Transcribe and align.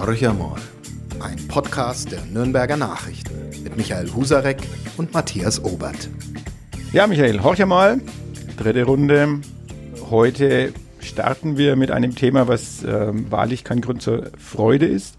Horch 0.00 0.26
einmal. 0.26 0.58
Ein 1.20 1.46
Podcast 1.46 2.10
der 2.10 2.24
Nürnberger 2.24 2.78
Nachrichten 2.78 3.34
mit 3.62 3.76
Michael 3.76 4.10
Husarek 4.14 4.56
und 4.96 5.12
Matthias 5.12 5.62
Obert. 5.62 6.08
Ja, 6.94 7.06
Michael, 7.06 7.42
horch 7.42 7.60
einmal. 7.60 8.00
Dritte 8.56 8.84
Runde. 8.84 9.40
Heute 10.08 10.72
starten 11.00 11.58
wir 11.58 11.76
mit 11.76 11.90
einem 11.90 12.14
Thema, 12.14 12.48
was 12.48 12.82
äh, 12.82 13.10
wahrlich 13.30 13.62
kein 13.62 13.82
Grund 13.82 14.00
zur 14.00 14.30
Freude 14.38 14.86
ist. 14.86 15.18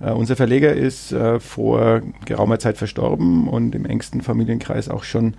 Uh, 0.00 0.12
unser 0.12 0.36
Verleger 0.36 0.72
ist 0.72 1.12
uh, 1.12 1.38
vor 1.38 2.00
geraumer 2.24 2.58
Zeit 2.58 2.78
verstorben 2.78 3.46
und 3.46 3.74
im 3.74 3.84
engsten 3.84 4.22
Familienkreis 4.22 4.88
auch 4.88 5.04
schon 5.04 5.34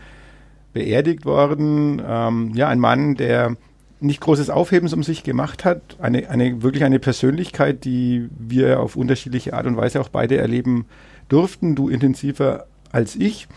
beerdigt 0.73 1.25
worden. 1.25 1.99
Ähm, 2.05 2.51
ja, 2.53 2.67
ein 2.67 2.79
Mann, 2.79 3.15
der 3.15 3.55
nicht 4.01 4.21
großes 4.21 4.49
Aufhebens 4.49 4.93
um 4.93 5.03
sich 5.03 5.23
gemacht 5.23 5.65
hat, 5.65 5.81
eine, 5.99 6.29
eine 6.29 6.61
wirklich 6.61 6.83
eine 6.83 6.99
Persönlichkeit, 6.99 7.83
die 7.83 8.29
wir 8.37 8.79
auf 8.79 8.95
unterschiedliche 8.95 9.53
Art 9.53 9.65
und 9.65 9.77
Weise 9.77 9.99
auch 9.99 10.09
beide 10.09 10.37
erleben 10.37 10.85
durften, 11.27 11.75
du 11.75 11.89
intensiver 11.89 12.65
als 12.91 13.15
ich. 13.15 13.47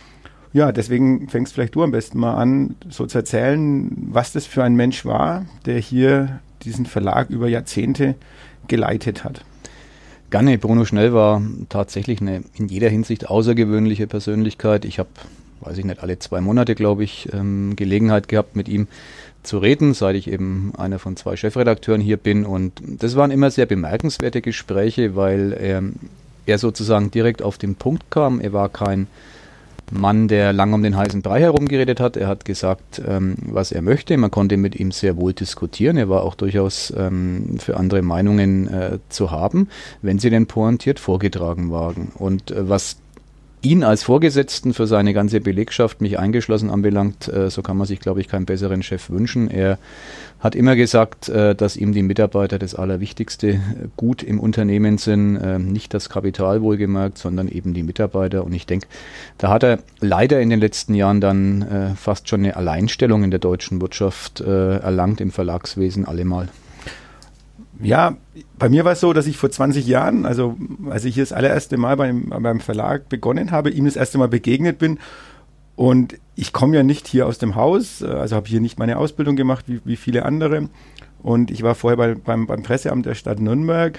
Ja, 0.53 0.73
deswegen 0.73 1.29
fängst 1.29 1.55
vielleicht 1.55 1.75
du 1.75 1.83
am 1.83 1.93
besten 1.93 2.19
mal 2.19 2.35
an, 2.35 2.75
so 2.91 3.07
zu 3.07 3.19
erzählen, 3.19 3.91
was 4.11 4.33
das 4.33 4.47
für 4.47 4.63
ein 4.63 4.75
Mensch 4.75 5.05
war, 5.05 5.47
der 5.65 5.79
hier 5.79 6.41
diesen 6.63 6.87
Verlag 6.87 7.31
über 7.31 7.49
Jahrzehnte 7.49 8.17
geleitet 8.69 9.25
hat. 9.25 9.45
Gerne, 10.31 10.59
Bruno 10.59 10.85
Schnell 10.85 11.13
war 11.13 11.43
tatsächlich 11.69 12.21
eine 12.21 12.43
in 12.55 12.69
jeder 12.69 12.89
Hinsicht 12.89 13.29
außergewöhnliche 13.29 14.07
Persönlichkeit. 14.07 14.85
Ich 14.85 14.99
habe, 14.99 15.11
weiß 15.61 15.79
ich 15.79 15.85
nicht, 15.85 16.03
alle 16.03 16.19
zwei 16.19 16.41
Monate, 16.41 16.75
glaube 16.75 17.05
ich, 17.05 17.29
ähm, 17.33 17.75
Gelegenheit 17.77 18.29
gehabt, 18.29 18.57
mit 18.57 18.69
ihm 18.69 18.89
zu 19.43 19.59
reden, 19.59 19.95
seit 19.95 20.17
ich 20.17 20.31
eben 20.31 20.73
einer 20.77 20.99
von 20.99 21.17
zwei 21.17 21.37
Chefredakteuren 21.37 22.01
hier 22.01 22.17
bin. 22.17 22.45
Und 22.45 22.73
das 22.85 23.17
waren 23.17 23.31
immer 23.31 23.51
sehr 23.51 23.67
bemerkenswerte 23.67 24.41
Gespräche, 24.41 25.17
weil 25.17 25.53
er, 25.53 25.83
er 26.47 26.59
sozusagen 26.59 27.11
direkt 27.11 27.43
auf 27.43 27.59
den 27.59 27.75
Punkt 27.75 28.11
kam. 28.11 28.41
Er 28.41 28.53
war 28.53 28.69
kein 28.69 29.09
Mann, 29.93 30.27
der 30.27 30.53
lange 30.53 30.75
um 30.75 30.83
den 30.83 30.97
heißen 30.97 31.23
Brei 31.23 31.41
herumgeredet 31.41 32.01
hat. 32.01 32.17
Er 32.17 32.27
hat 32.27 32.45
gesagt, 32.45 33.03
ähm, 33.07 33.37
was 33.43 33.73
er 33.73 33.83
möchte. 33.83 34.17
Man 34.17 34.31
konnte 34.31 34.57
mit 34.57 34.75
ihm 34.75 34.91
sehr 34.91 35.17
wohl 35.17 35.35
diskutieren. 35.35 35.97
Er 35.97 36.09
war 36.09 36.23
auch 36.23 36.35
durchaus 36.35 36.93
ähm, 36.97 37.59
für 37.59 37.77
andere 37.77 38.03
Meinungen 38.03 38.69
äh, 38.69 38.99
zu 39.11 39.31
haben, 39.31 39.69
wenn 40.01 40.19
sie 40.19 40.31
denn 40.31 40.47
pointiert 40.47 40.99
vorgetragen 40.99 41.71
waren. 41.71 42.11
Und 42.15 42.51
äh, 42.51 42.69
was 42.69 42.97
ihn 43.63 43.85
als 43.85 44.03
Vorgesetzten 44.03 44.75
für 44.75 44.87
seine 44.87 45.15
ganze 45.15 45.41
Belegschaft, 45.41 46.01
mich 46.01 46.19
eingeschlossen 46.19 46.69
anbelangt, 46.69 47.29
äh, 47.29 47.49
so 47.49 47.63
kann 47.63 47.77
man 47.77 47.87
sich, 47.87 48.01
glaube 48.01 48.21
ich, 48.21 48.29
keinen 48.29 48.45
besseren 48.45 48.83
Chef 48.83 49.09
wünschen. 49.09 49.49
Er 49.51 49.79
hat 50.41 50.57
immer 50.57 50.75
gesagt, 50.75 51.29
äh, 51.29 51.55
dass 51.55 51.77
ihm 51.77 51.93
die 51.93 52.03
Mitarbeiter 52.03 52.59
das 52.59 52.75
Allerwichtigste 52.75 53.49
äh, 53.51 53.61
gut 53.97 54.23
im 54.23 54.41
Unternehmen 54.41 54.99
sind, 54.99 55.23
nicht 55.73 55.95
das 55.95 56.09
Kapital 56.09 56.63
wohlgemerkt, 56.63 57.19
sondern 57.19 57.49
eben 57.49 57.75
die 57.75 57.83
Mitarbeiter. 57.83 58.45
Und 58.45 58.53
ich 58.53 58.67
denke, 58.67 58.87
da 59.39 59.49
hat 59.51 59.63
er 59.63 59.79
leider 60.01 60.41
in 60.41 60.51
den 60.51 60.61
letzten 60.61 60.95
Jahren 60.95 61.21
dann 61.21 61.95
fast 61.97 62.29
schon 62.29 62.41
eine 62.41 62.57
Alleinstellung 62.57 63.23
in 63.23 63.31
der 63.31 63.39
deutschen 63.39 63.81
Wirtschaft 63.81 64.41
erlangt, 64.41 65.21
im 65.21 65.31
Verlagswesen 65.31 66.07
allemal. 66.07 66.49
Ja, 67.81 68.17
bei 68.59 68.69
mir 68.69 68.85
war 68.85 68.93
es 68.93 69.01
so, 69.01 69.13
dass 69.13 69.27
ich 69.27 69.37
vor 69.37 69.51
20 69.51 69.87
Jahren, 69.87 70.27
also 70.27 70.57
als 70.91 71.05
ich 71.05 71.15
hier 71.15 71.25
das 71.25 71.33
allererste 71.33 71.77
Mal 71.77 71.97
beim, 71.97 72.29
beim 72.29 72.61
Verlag 72.61 73.09
begonnen 73.09 73.51
habe, 73.51 73.71
ihm 73.71 73.87
das 73.87 73.97
erste 73.97 74.19
Mal 74.19 74.29
begegnet 74.29 74.79
bin. 74.79 74.99
Und 75.75 76.19
ich 76.37 76.53
komme 76.53 76.77
ja 76.77 76.83
nicht 76.83 77.09
hier 77.09 77.27
aus 77.27 77.39
dem 77.39 77.55
Haus, 77.55 78.03
also 78.03 78.37
habe 78.37 78.49
hier 78.49 78.61
nicht 78.61 78.79
meine 78.79 78.99
Ausbildung 78.99 79.37
gemacht 79.37 79.65
wie, 79.69 79.81
wie 79.85 79.97
viele 79.97 80.25
andere. 80.25 80.69
Und 81.23 81.51
ich 81.51 81.63
war 81.63 81.75
vorher 81.75 81.97
bei, 81.97 82.15
beim, 82.15 82.47
beim 82.47 82.63
Presseamt 82.63 83.07
der 83.07 83.15
Stadt 83.15 83.41
Nürnberg. 83.41 83.99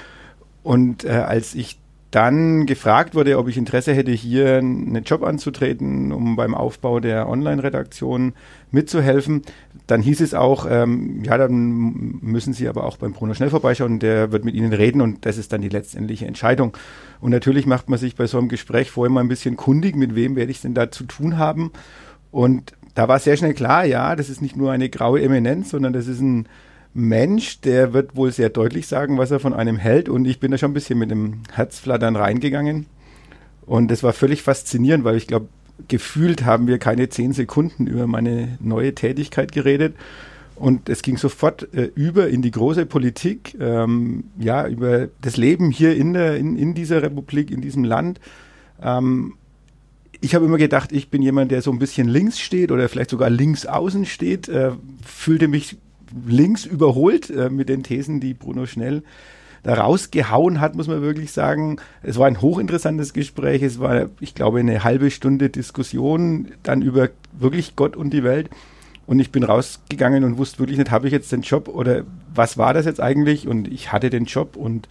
Und 0.62 1.04
äh, 1.04 1.10
als 1.10 1.56
ich 1.56 1.80
dann 2.14 2.68
gefragt 2.68 3.16
wurde, 3.16 3.40
ob 3.40 3.48
ich 3.48 3.58
Interesse 3.58 3.92
hätte, 3.92 4.12
hier 4.12 4.58
einen 4.58 5.04
Job 5.04 5.24
anzutreten, 5.24 6.12
um 6.12 6.36
beim 6.36 6.54
Aufbau 6.54 7.00
der 7.00 7.28
Online-Redaktion 7.28 8.34
mitzuhelfen. 8.70 9.42
Dann 9.88 10.04
hieß 10.04 10.22
es 10.22 10.36
auch, 10.36 10.68
ähm, 10.70 11.24
ja, 11.24 11.40
dann 11.40 12.20
müssen 12.22 12.54
Sie 12.54 12.68
aber 12.68 12.84
auch 12.84 12.98
beim 12.98 13.14
Bruno 13.14 13.34
schnell 13.34 13.50
vorbeischauen, 13.50 13.98
der 13.98 14.32
wird 14.32 14.46
mit 14.46 14.54
Ihnen 14.54 14.74
reden 14.74 15.02
und 15.02 15.26
das 15.26 15.40
ist 15.40 15.54
dann 15.54 15.62
die 15.62 15.70
letztendliche 15.70 16.28
Entscheidung. 16.28 16.78
Und 17.20 17.32
natürlich 17.32 17.66
macht 17.66 17.90
man 17.90 17.98
sich 17.98 18.16
bei 18.16 18.28
so 18.28 18.38
einem 18.38 18.48
Gespräch 18.48 18.92
vorher 18.92 19.12
mal 19.12 19.22
ein 19.22 19.28
bisschen 19.28 19.58
kundig, 19.58 19.96
mit 19.96 20.14
wem 20.14 20.36
werde 20.36 20.52
ich 20.52 20.62
denn 20.62 20.76
da 20.76 20.92
zu 20.92 21.06
tun 21.06 21.40
haben. 21.40 21.72
Und 22.30 22.74
da 22.94 23.08
war 23.08 23.18
sehr 23.18 23.38
schnell 23.38 23.56
klar, 23.56 23.86
ja, 23.86 24.16
das 24.16 24.30
ist 24.30 24.40
nicht 24.40 24.56
nur 24.56 24.72
eine 24.72 24.90
graue 24.90 25.20
Eminenz, 25.20 25.72
sondern 25.72 25.94
das 25.94 26.08
ist 26.08 26.22
ein 26.22 26.48
Mensch, 26.94 27.60
der 27.62 27.94
wird 27.94 28.16
wohl 28.16 28.32
sehr 28.32 28.50
deutlich 28.50 28.88
sagen, 28.88 29.18
was 29.18 29.32
er 29.32 29.40
von 29.40 29.54
einem 29.54 29.78
hält. 29.78 30.10
Und 30.10 30.26
ich 30.26 30.40
bin 30.40 30.52
da 30.52 30.58
schon 30.58 30.72
ein 30.72 30.76
bisschen 30.76 31.00
mit 31.00 31.12
dem 31.12 31.42
Herzflattern 31.52 32.16
reingegangen. 32.16 32.86
Und 33.66 33.90
das 33.90 34.04
war 34.04 34.14
völlig 34.14 34.42
faszinierend, 34.44 35.04
weil 35.04 35.16
ich 35.16 35.28
glaube, 35.28 35.48
gefühlt 35.88 36.46
haben 36.46 36.68
wir 36.68 36.78
keine 36.78 37.10
zehn 37.10 37.34
Sekunden 37.34 37.88
über 37.88 38.08
meine 38.08 38.58
neue 38.60 38.94
Tätigkeit 38.94 39.52
geredet. 39.52 39.96
Und 40.56 40.88
es 40.88 41.02
ging 41.02 41.18
sofort 41.18 41.74
äh, 41.74 41.90
über 41.96 42.28
in 42.30 42.44
die 42.44 42.52
große 42.52 42.86
Politik, 42.86 43.56
ähm, 43.60 44.26
ja, 44.38 44.68
über 44.68 45.08
das 45.22 45.36
Leben 45.36 45.72
hier 45.72 45.96
in, 45.96 46.14
der, 46.14 46.38
in, 46.38 46.58
in 46.58 46.76
dieser 46.76 47.02
Republik, 47.02 47.50
in 47.50 47.62
diesem 47.62 47.84
Land. 47.84 48.20
Ähm, 48.82 49.34
ich 50.22 50.36
habe 50.36 50.46
immer 50.46 50.58
gedacht, 50.58 50.92
ich 50.92 51.10
bin 51.10 51.22
jemand, 51.22 51.52
der 51.52 51.62
so 51.62 51.72
ein 51.72 51.80
bisschen 51.80 52.08
links 52.08 52.40
steht 52.40 52.72
oder 52.72 52.88
vielleicht 52.88 53.10
sogar 53.10 53.30
links 53.30 53.66
außen 53.66 54.06
steht, 54.06 54.48
äh, 54.48 54.72
fühlte 55.04 55.48
mich 55.48 55.78
links 56.26 56.66
überholt 56.66 57.30
äh, 57.30 57.50
mit 57.50 57.70
den 57.70 57.84
Thesen, 57.84 58.20
die 58.20 58.34
Bruno 58.34 58.66
Schnell 58.66 59.04
da 59.64 59.76
rausgehauen 59.76 60.60
hat, 60.60 60.76
muss 60.76 60.88
man 60.88 61.02
wirklich 61.02 61.32
sagen. 61.32 61.78
Es 62.02 62.20
war 62.20 62.28
ein 62.28 62.42
hochinteressantes 62.42 63.14
Gespräch. 63.14 63.64
Es 63.64 63.80
war, 63.80 64.10
ich 64.20 64.36
glaube, 64.36 64.60
eine 64.60 64.84
halbe 64.84 65.10
Stunde 65.10 65.50
Diskussion 65.50 66.50
dann 66.64 66.82
über 66.82 67.10
wirklich 67.32 67.76
Gott 67.76 67.96
und 67.96 68.12
die 68.12 68.24
Welt. 68.24 68.50
Und 69.06 69.20
ich 69.20 69.32
bin 69.32 69.44
rausgegangen 69.44 70.24
und 70.24 70.38
wusste 70.38 70.60
wirklich 70.60 70.78
nicht, 70.78 70.92
habe 70.92 71.08
ich 71.08 71.14
jetzt 71.14 71.32
den 71.32 71.42
Job 71.42 71.68
oder 71.68 72.04
was 72.34 72.58
war 72.58 72.74
das 72.74 72.86
jetzt 72.86 73.02
eigentlich? 73.02 73.48
Und 73.48 73.68
ich 73.68 73.92
hatte 73.92 74.10
den 74.10 74.26
Job 74.26 74.56
und 74.56 74.88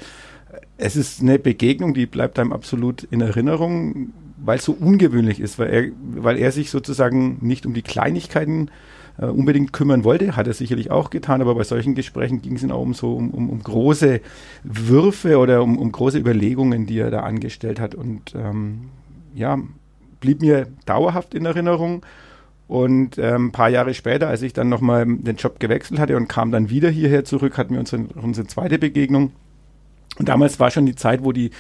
es 0.77 0.97
ist 0.97 1.21
eine 1.21 1.39
Begegnung, 1.39 1.95
die 1.95 2.07
bleibt 2.07 2.39
einem 2.39 2.53
absolut 2.53 3.05
in 3.05 3.21
Erinnerung, 3.21 4.13
weil 4.37 4.59
es 4.59 4.65
so 4.65 4.77
ungewöhnlich 4.79 5.41
ist, 5.41 5.59
weil 5.59 5.71
er, 5.71 5.93
weil 6.23 6.39
er 6.39 6.53
sich 6.53 6.71
sozusagen 6.71 7.39
nicht 7.41 7.65
um 7.65 7.73
die 7.73 7.83
Kleinigkeiten 7.83 8.69
äh, 8.69 8.71
unbedingt 9.19 9.73
kümmern 9.73 10.05
wollte, 10.05 10.37
hat 10.37 10.47
er 10.47 10.55
sicherlich 10.55 10.91
auch 10.91 11.11
getan, 11.11 11.41
aber 11.41 11.55
bei 11.55 11.65
solchen 11.65 11.95
Gesprächen 11.95 12.43
ging 12.43 12.57
es 12.57 12.63
ihm 12.63 12.71
auch 12.71 12.81
um 12.81 12.95
so 12.95 13.15
um, 13.15 13.31
um, 13.31 13.51
um 13.51 13.63
große 13.63 14.21
Würfe 14.65 15.39
oder 15.39 15.63
um, 15.63 15.79
um 15.79 15.93
große 15.93 16.19
Überlegungen, 16.19 16.87
die 16.87 16.99
er 16.99 17.11
da 17.11 17.21
angestellt 17.21 17.79
hat 17.79 17.95
und 17.95 18.35
ähm, 18.35 18.89
ja, 19.35 19.59
blieb 20.21 20.41
mir 20.41 20.69
dauerhaft 20.87 21.35
in 21.35 21.45
Erinnerung. 21.45 22.05
Und 22.69 23.19
ähm, 23.19 23.47
ein 23.49 23.53
paar 23.53 23.69
Jahre 23.69 23.93
später, 23.93 24.29
als 24.29 24.41
ich 24.41 24.55
dann 24.55 24.71
nochmal 24.71 25.05
den 25.05 25.37
Job 25.37 25.61
gewechselt 25.61 26.01
hatte 26.01 26.17
und 26.17 26.29
kam 26.29 26.51
dann 26.53 26.71
wieder 26.71 26.89
hierher 26.89 27.23
zurück, 27.23 27.59
hatten 27.59 27.75
wir 27.75 27.81
unsere, 27.81 28.05
unsere 28.15 28.47
zweite 28.47 28.79
Begegnung. 28.79 29.33
Und 30.19 30.29
damals 30.29 30.59
war 30.59 30.71
schon 30.71 30.87
die 30.87 30.95
Zeit, 30.95 31.23
wo 31.23 31.33
die 31.33 31.51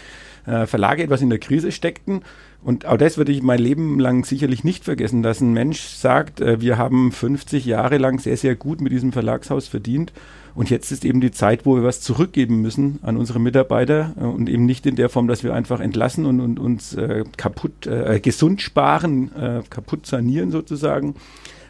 äh, 0.46 0.64
Verlage 0.64 1.02
etwas 1.02 1.20
in 1.20 1.28
der 1.28 1.38
Krise 1.38 1.70
steckten. 1.70 2.22
Und 2.64 2.86
auch 2.86 2.96
das 2.96 3.18
würde 3.18 3.32
ich 3.32 3.42
mein 3.42 3.58
Leben 3.58 3.98
lang 3.98 4.24
sicherlich 4.24 4.62
nicht 4.62 4.84
vergessen, 4.84 5.22
dass 5.22 5.40
ein 5.40 5.52
Mensch 5.52 5.80
sagt, 5.80 6.40
äh, 6.40 6.60
wir 6.60 6.78
haben 6.78 7.10
50 7.10 7.64
Jahre 7.64 7.98
lang 7.98 8.20
sehr, 8.20 8.36
sehr 8.36 8.54
gut 8.54 8.80
mit 8.80 8.92
diesem 8.92 9.12
Verlagshaus 9.12 9.66
verdient. 9.66 10.12
Und 10.54 10.70
jetzt 10.70 10.92
ist 10.92 11.04
eben 11.04 11.20
die 11.20 11.30
Zeit, 11.32 11.66
wo 11.66 11.76
wir 11.76 11.82
was 11.82 12.00
zurückgeben 12.00 12.60
müssen 12.60 12.98
an 13.02 13.16
unsere 13.16 13.40
Mitarbeiter 13.40 14.14
äh, 14.20 14.24
und 14.24 14.48
eben 14.48 14.64
nicht 14.64 14.86
in 14.86 14.94
der 14.94 15.08
Form, 15.08 15.26
dass 15.26 15.42
wir 15.42 15.54
einfach 15.54 15.80
entlassen 15.80 16.24
und, 16.24 16.40
und 16.40 16.60
uns 16.60 16.94
äh, 16.94 17.24
kaputt, 17.36 17.86
äh, 17.86 18.20
gesund 18.20 18.62
sparen, 18.62 19.34
äh, 19.34 19.62
kaputt 19.68 20.06
sanieren 20.06 20.52
sozusagen, 20.52 21.16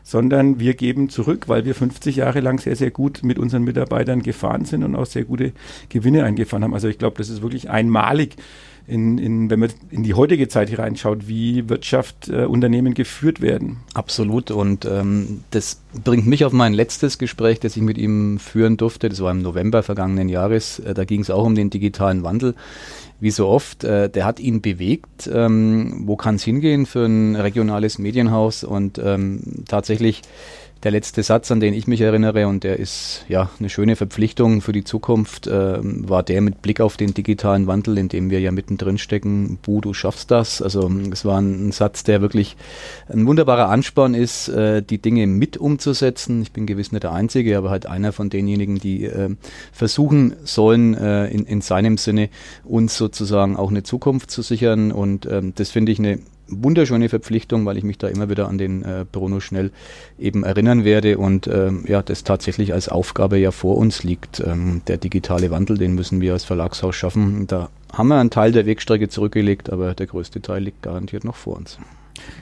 sondern 0.03 0.61
wir 0.61 0.75
geben 0.75 1.09
zurück, 1.09 1.49
weil 1.49 1.65
wir 1.65 1.75
50 1.75 2.17
Jahre 2.17 2.41
lang 2.41 2.59
sehr, 2.59 2.77
sehr 2.77 2.91
gut 2.91 3.23
mit 3.23 3.39
unseren 3.39 3.63
Mitarbeitern 3.63 4.23
gefahren 4.23 4.67
sind 4.67 4.83
und 4.85 4.95
auch 4.95 5.07
sehr 5.07 5.25
gute 5.25 5.53
Gewinne 5.89 6.25
eingefahren 6.25 6.65
haben. 6.65 6.75
Also 6.75 6.89
ich 6.89 6.99
glaube, 6.99 7.17
das 7.17 7.31
ist 7.31 7.41
wirklich 7.41 7.71
einmalig 7.71 8.37
in, 8.87 9.19
in, 9.19 9.51
wenn 9.51 9.61
man 9.61 9.71
in 9.91 10.03
die 10.03 10.15
heutige 10.15 10.49
Zeit 10.49 10.69
hier 10.69 10.79
reinschaut, 10.79 11.29
wie 11.29 11.69
Wirtschaft, 11.69 12.29
äh, 12.29 12.45
Unternehmen 12.45 12.95
geführt 12.95 13.41
werden. 13.41 13.79
Absolut. 13.95 14.51
Und 14.51 14.85
ähm, 14.85 15.45
das 15.51 15.81
bringt 16.05 16.27
mich 16.27 16.45
auf 16.45 16.53
mein 16.53 16.73
letztes 16.73 17.19
Gespräch, 17.19 17.61
das 17.61 17.77
ich 17.77 17.83
mit 17.83 17.99
ihm 17.99 18.39
führen 18.39 18.77
durfte. 18.77 19.09
Das 19.09 19.21
war 19.21 19.31
im 19.31 19.43
November 19.43 19.83
vergangenen 19.83 20.29
Jahres. 20.29 20.79
Äh, 20.81 20.95
da 20.95 21.05
ging 21.05 21.21
es 21.21 21.31
auch 21.31 21.45
um 21.45 21.55
den 21.55 21.71
digitalen 21.71 22.23
Wandel. 22.23 22.55
Wie 23.21 23.31
so 23.31 23.47
oft, 23.47 23.85
äh, 23.85 24.11
der 24.11 24.25
hat 24.25 24.41
ihn 24.41 24.63
bewegt. 24.63 25.31
Ähm, 25.33 26.03
wo 26.07 26.17
kann 26.17 26.35
es 26.35 26.43
hingehen 26.43 26.87
für 26.87 27.05
ein 27.05 27.37
regionales 27.37 27.99
Medienhaus? 27.99 28.65
Und 28.65 28.99
ähm, 28.99 29.65
tatsächlich 29.69 30.23
der 30.83 30.91
letzte 30.91 31.23
Satz, 31.23 31.51
an 31.53 31.61
den 31.61 31.75
ich 31.75 31.87
mich 31.87 32.01
erinnere, 32.01 32.49
und 32.49 32.65
der 32.65 32.79
ist 32.79 33.25
ja 33.29 33.51
eine 33.59 33.69
schöne 33.69 33.95
Verpflichtung 33.95 34.61
für 34.61 34.73
die 34.73 34.83
Zukunft, 34.83 35.47
äh, 35.47 35.79
war 35.81 36.23
der 36.23 36.41
mit 36.41 36.61
Blick 36.61 36.81
auf 36.81 36.97
den 36.97 37.15
digitalen 37.15 37.69
Wandel, 37.69 37.99
in 37.99 38.09
dem 38.09 38.31
wir 38.31 38.41
ja 38.41 38.51
mittendrin 38.51 38.99
stecken. 38.99 39.59
Bu, 39.63 39.81
du 39.81 39.95
schaffst 39.95 40.31
das. 40.33 40.61
Also 40.61 40.91
es 41.13 41.25
war 41.25 41.41
ein, 41.41 41.69
ein, 41.69 41.73
Satz, 41.73 42.03
der 42.03 42.21
wirklich 42.21 42.57
ein 43.09 43.27
wunderbarer 43.27 43.69
Ansporn 43.69 44.15
ist, 44.15 44.49
äh, 44.49 44.83
die 44.83 44.99
Dinge 44.99 45.27
mit 45.29 45.57
umzusetzen. 45.57 46.43
Ich 46.43 46.53
bin 46.53 46.67
gewiss 46.67 46.91
nicht 46.91 47.05
der 47.05 47.13
Einzige, 47.13 47.57
aber 47.57 47.71
halt 47.71 47.87
einer 47.87 48.13
von 48.13 48.29
denjenigen, 48.29 48.79
die 48.79 49.05
äh, 49.05 49.31
versuchen 49.73 50.35
sollen, 50.43 50.95
äh, 50.95 51.29
in, 51.29 51.45
in 51.45 51.61
seinem 51.61 51.97
Sinne 51.97 52.29
uns 52.65 52.97
sozusagen 52.97 53.57
auch 53.57 53.71
eine 53.71 53.85
Zukunft 53.85 54.33
zu 54.33 54.43
sichern. 54.43 54.91
Und 54.91 55.27
ähm, 55.27 55.53
das 55.55 55.71
finde 55.71 55.93
ich 55.93 56.01
eine 56.01 56.19
wunderschöne 56.49 57.09
Verpflichtung, 57.09 57.65
weil 57.67 57.79
ich 57.79 57.85
mich 57.85 57.99
da 57.99 58.09
immer 58.09 58.29
wieder 58.29 58.49
an 58.49 58.59
den 58.59 58.83
äh, 58.83 59.05
Bruno 59.11 59.41
Schnell 59.41 59.71
eben 60.19 60.45
erinnern 60.45 60.85
werde 60.85 61.19
und 61.19 61.47
ähm, 61.47 61.85
ja, 61.87 62.03
das 62.03 62.25
tatsächlich 62.25 62.73
als 62.73 62.89
Aufgabe 62.89 63.39
ja 63.39 63.51
vor 63.51 63.77
uns 63.77 64.03
liegt. 64.03 64.41
Ähm, 64.41 64.83
der 64.87 64.99
digitale 64.99 65.51
Wandel, 65.51 65.79
den 65.79 65.95
müssen 65.95 66.21
wir 66.21 66.33
als 66.33 66.45
Verlagshaus 66.45 66.95
schaffen. 66.95 67.47
Da 67.47 67.71
haben 67.93 68.09
wir 68.09 68.19
einen 68.19 68.31
Teil 68.31 68.53
der 68.53 68.67
Wegstrecke 68.67 69.09
zurückgelegt, 69.09 69.71
aber 69.71 69.95
der 69.95 70.07
größte 70.07 70.41
Teil 70.43 70.65
liegt 70.65 70.83
garantiert 70.83 71.25
noch 71.25 71.37
vor 71.37 71.57
uns. 71.57 71.79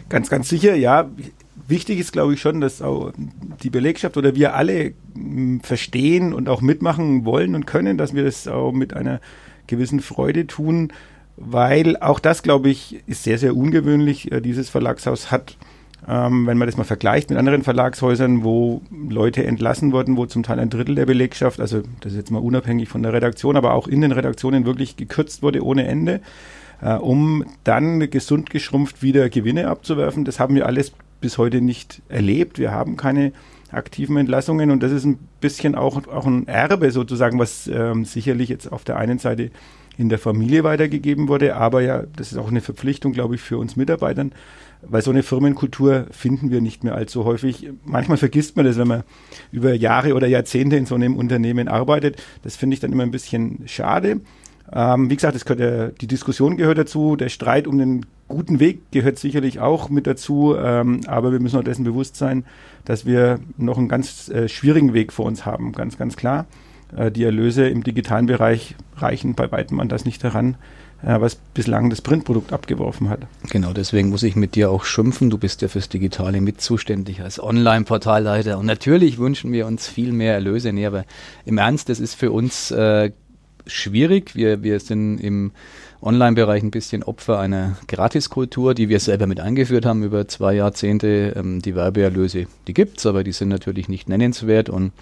Ganz, 0.09 0.29
ganz 0.29 0.49
sicher, 0.49 0.75
ja. 0.75 1.09
Wichtig 1.69 2.01
ist, 2.01 2.13
glaube 2.13 2.35
ich, 2.35 2.41
schon, 2.41 2.61
dass 2.61 2.83
auch 2.83 3.13
die 3.63 3.71
Belegschaft 3.71 4.17
oder 4.17 4.35
wir 4.35 4.55
alle 4.55 4.93
hm, 5.15 5.61
verstehen 5.61 6.33
und 6.33 6.49
auch 6.49 6.61
mitmachen 6.63 7.25
wollen 7.25 7.55
und 7.55 7.67
können, 7.67 7.97
dass 7.97 8.15
wir 8.15 8.25
das 8.25 8.49
auch 8.49 8.73
mit 8.73 8.95
einer 8.95 9.21
gewissen 9.67 10.01
Freude 10.01 10.47
tun 10.47 10.93
weil 11.41 11.97
auch 11.97 12.21
das, 12.21 12.43
glaube 12.43 12.69
ich, 12.69 13.03
ist 13.07 13.25
sehr, 13.25 13.39
sehr 13.39 13.57
ungewöhnlich. 13.57 14.31
Äh, 14.31 14.41
dieses 14.41 14.69
Verlagshaus 14.69 15.31
hat, 15.31 15.57
ähm, 16.07 16.47
wenn 16.47 16.59
man 16.59 16.69
das 16.69 16.77
mal 16.77 16.85
vergleicht 16.85 17.31
mit 17.31 17.39
anderen 17.39 17.63
Verlagshäusern, 17.63 18.45
wo 18.45 18.83
Leute 19.09 19.45
entlassen 19.45 19.93
wurden, 19.93 20.17
wo 20.17 20.27
zum 20.27 20.43
Teil 20.43 20.61
ein 20.61 20.71
Drittel 20.71 20.95
der 20.95 21.07
Belegschaft, 21.07 21.59
also 21.59 21.83
das 22.01 22.13
ist 22.13 22.19
jetzt 22.19 22.31
mal 22.31 22.39
unabhängig 22.39 22.89
von 22.89 23.03
der 23.03 23.15
Redaktion, 23.15 23.57
aber 23.57 23.73
auch 23.73 23.89
in 23.89 24.03
den 24.03 24.13
Redaktionen 24.13 24.67
wirklich 24.67 24.97
gekürzt 24.97 25.43
wurde 25.43 25.65
ohne 25.65 25.87
Ende, 25.87 26.21
äh, 26.83 26.95
um 26.95 27.45
dann 27.65 28.11
gesund 28.11 28.51
geschrumpft 28.51 29.03
wieder 29.03 29.31
Gewinne 29.31 29.69
abzuwerfen. 29.69 30.27
Das 30.27 30.41
haben 30.41 30.55
wir 30.55 30.67
alles 30.67 30.93
bis 31.23 31.39
heute 31.39 31.63
nicht 31.63 32.03
erlebt. 32.09 32.59
Wir 32.59 32.71
haben 32.71 32.97
keine 32.97 33.33
aktiven 33.73 34.17
Entlassungen 34.17 34.71
und 34.71 34.83
das 34.83 34.93
ist 34.93 35.05
ein 35.05 35.19
bisschen 35.41 35.75
auch, 35.75 36.07
auch 36.09 36.27
ein 36.27 36.49
Erbe 36.49 36.91
sozusagen, 36.91 37.39
was 37.39 37.67
ähm, 37.69 38.05
sicherlich 38.05 38.49
jetzt 38.49 38.71
auf 38.71 38.85
der 38.85 38.97
einen 38.97 39.19
Seite 39.19 39.51
in 40.01 40.09
der 40.09 40.19
Familie 40.19 40.65
weitergegeben 40.65 41.29
wurde. 41.29 41.57
Aber 41.57 41.83
ja, 41.83 42.05
das 42.17 42.33
ist 42.33 42.39
auch 42.39 42.49
eine 42.49 42.63
Verpflichtung, 42.63 43.13
glaube 43.13 43.35
ich, 43.35 43.43
für 43.43 43.59
uns 43.59 43.77
Mitarbeitern, 43.77 44.33
weil 44.81 45.03
so 45.03 45.11
eine 45.11 45.23
Firmenkultur 45.23 46.07
finden 46.11 46.51
wir 46.51 46.63
nicht 46.63 46.83
mehr 46.85 46.95
allzu 46.95 47.27
häufig. 47.27 47.69
Manchmal 47.85 48.17
vergisst 48.17 48.57
man 48.57 48.65
das, 48.65 48.79
wenn 48.79 48.89
man 48.89 49.03
über 49.53 49.75
Jahre 49.75 50.15
oder 50.15 50.27
Jahrzehnte 50.27 50.77
in 50.77 50.87
so 50.87 50.95
einem 50.95 51.17
Unternehmen 51.17 51.69
arbeitet. 51.69 52.17
Das 52.43 52.57
finde 52.57 52.75
ich 52.75 52.81
dann 52.81 52.93
immer 52.93 53.03
ein 53.03 53.11
bisschen 53.11 53.61
schade. 53.67 54.23
Ähm, 54.73 55.11
wie 55.11 55.17
gesagt, 55.17 55.35
das 55.35 55.45
gehört, 55.45 56.01
die 56.01 56.07
Diskussion 56.07 56.57
gehört 56.57 56.79
dazu, 56.79 57.17
der 57.17 57.29
Streit 57.29 57.67
um 57.67 57.77
den 57.77 58.07
guten 58.27 58.59
Weg 58.59 58.91
gehört 58.93 59.19
sicherlich 59.19 59.61
auch 59.61 59.91
mit 59.91 60.07
dazu, 60.07 60.55
ähm, 60.57 61.03
aber 61.09 61.31
wir 61.33 61.41
müssen 61.41 61.59
auch 61.59 61.65
dessen 61.65 61.85
bewusst 61.85 62.17
sein, 62.17 62.45
dass 62.87 63.05
wir 63.05 63.41
noch 63.59 63.77
einen 63.77 63.89
ganz 63.89 64.31
äh, 64.31 64.49
schwierigen 64.49 64.95
Weg 64.95 65.13
vor 65.13 65.27
uns 65.27 65.45
haben, 65.45 65.73
ganz, 65.73 65.99
ganz 65.99 66.17
klar. 66.17 66.47
Äh, 66.97 67.11
die 67.11 67.25
Erlöse 67.25 67.69
im 67.69 67.83
digitalen 67.83 68.27
Bereich 68.27 68.75
reichen 68.97 69.35
bei 69.35 69.51
weitem 69.51 69.81
an 69.81 69.89
das 69.89 70.05
nicht 70.05 70.23
heran, 70.23 70.57
äh, 71.03 71.21
was 71.21 71.37
bislang 71.37 71.91
das 71.91 72.03
Printprodukt 72.03 72.53
abgeworfen 72.53 73.09
hat. 73.09 73.21
Genau, 73.51 73.73
deswegen 73.73 74.11
muss 74.11 74.23
ich 74.23 74.37
mit 74.37 74.55
dir 74.55 74.71
auch 74.71 74.85
schimpfen. 74.85 75.31
Du 75.31 75.39
bist 75.39 75.63
ja 75.63 75.69
fürs 75.69 75.89
Digitale 75.89 76.41
mit 76.41 76.61
zuständig 76.61 77.23
als 77.23 77.43
Online-Portalleiter. 77.43 78.59
Und 78.59 78.67
natürlich 78.67 79.19
wünschen 79.19 79.53
wir 79.53 79.67
uns 79.67 79.87
viel 79.87 80.13
mehr 80.13 80.35
Erlöse. 80.35 80.73
Nee, 80.73 80.87
aber 80.87 81.05
im 81.45 81.59
Ernst, 81.59 81.89
das 81.89 82.01
ist 82.01 82.15
für 82.15 82.31
uns 82.33 82.71
äh, 82.71 83.11
schwierig. 83.71 84.35
Wir, 84.35 84.63
wir 84.63 84.81
sind 84.81 85.19
im 85.19 85.53
Online-Bereich 86.03 86.63
ein 86.63 86.71
bisschen 86.71 87.03
Opfer 87.03 87.39
einer 87.39 87.77
Gratiskultur, 87.87 88.75
die 88.75 88.89
wir 88.89 89.01
selber 89.01 89.27
mit 89.27 89.41
eingeführt 89.41 89.85
haben 89.85 90.03
über 90.03 90.27
zwei 90.29 90.55
Jahrzehnte. 90.55 91.35
Ähm, 91.37 91.61
die 91.61 91.75
Werbeerlöse, 91.75 92.47
die 92.67 92.75
gibt's, 92.75 93.05
aber 93.05 93.23
die 93.23 93.33
sind 93.33 93.49
natürlich 93.49 93.89
nicht 93.89 94.09
nennenswert. 94.09 94.71
Und 94.71 94.93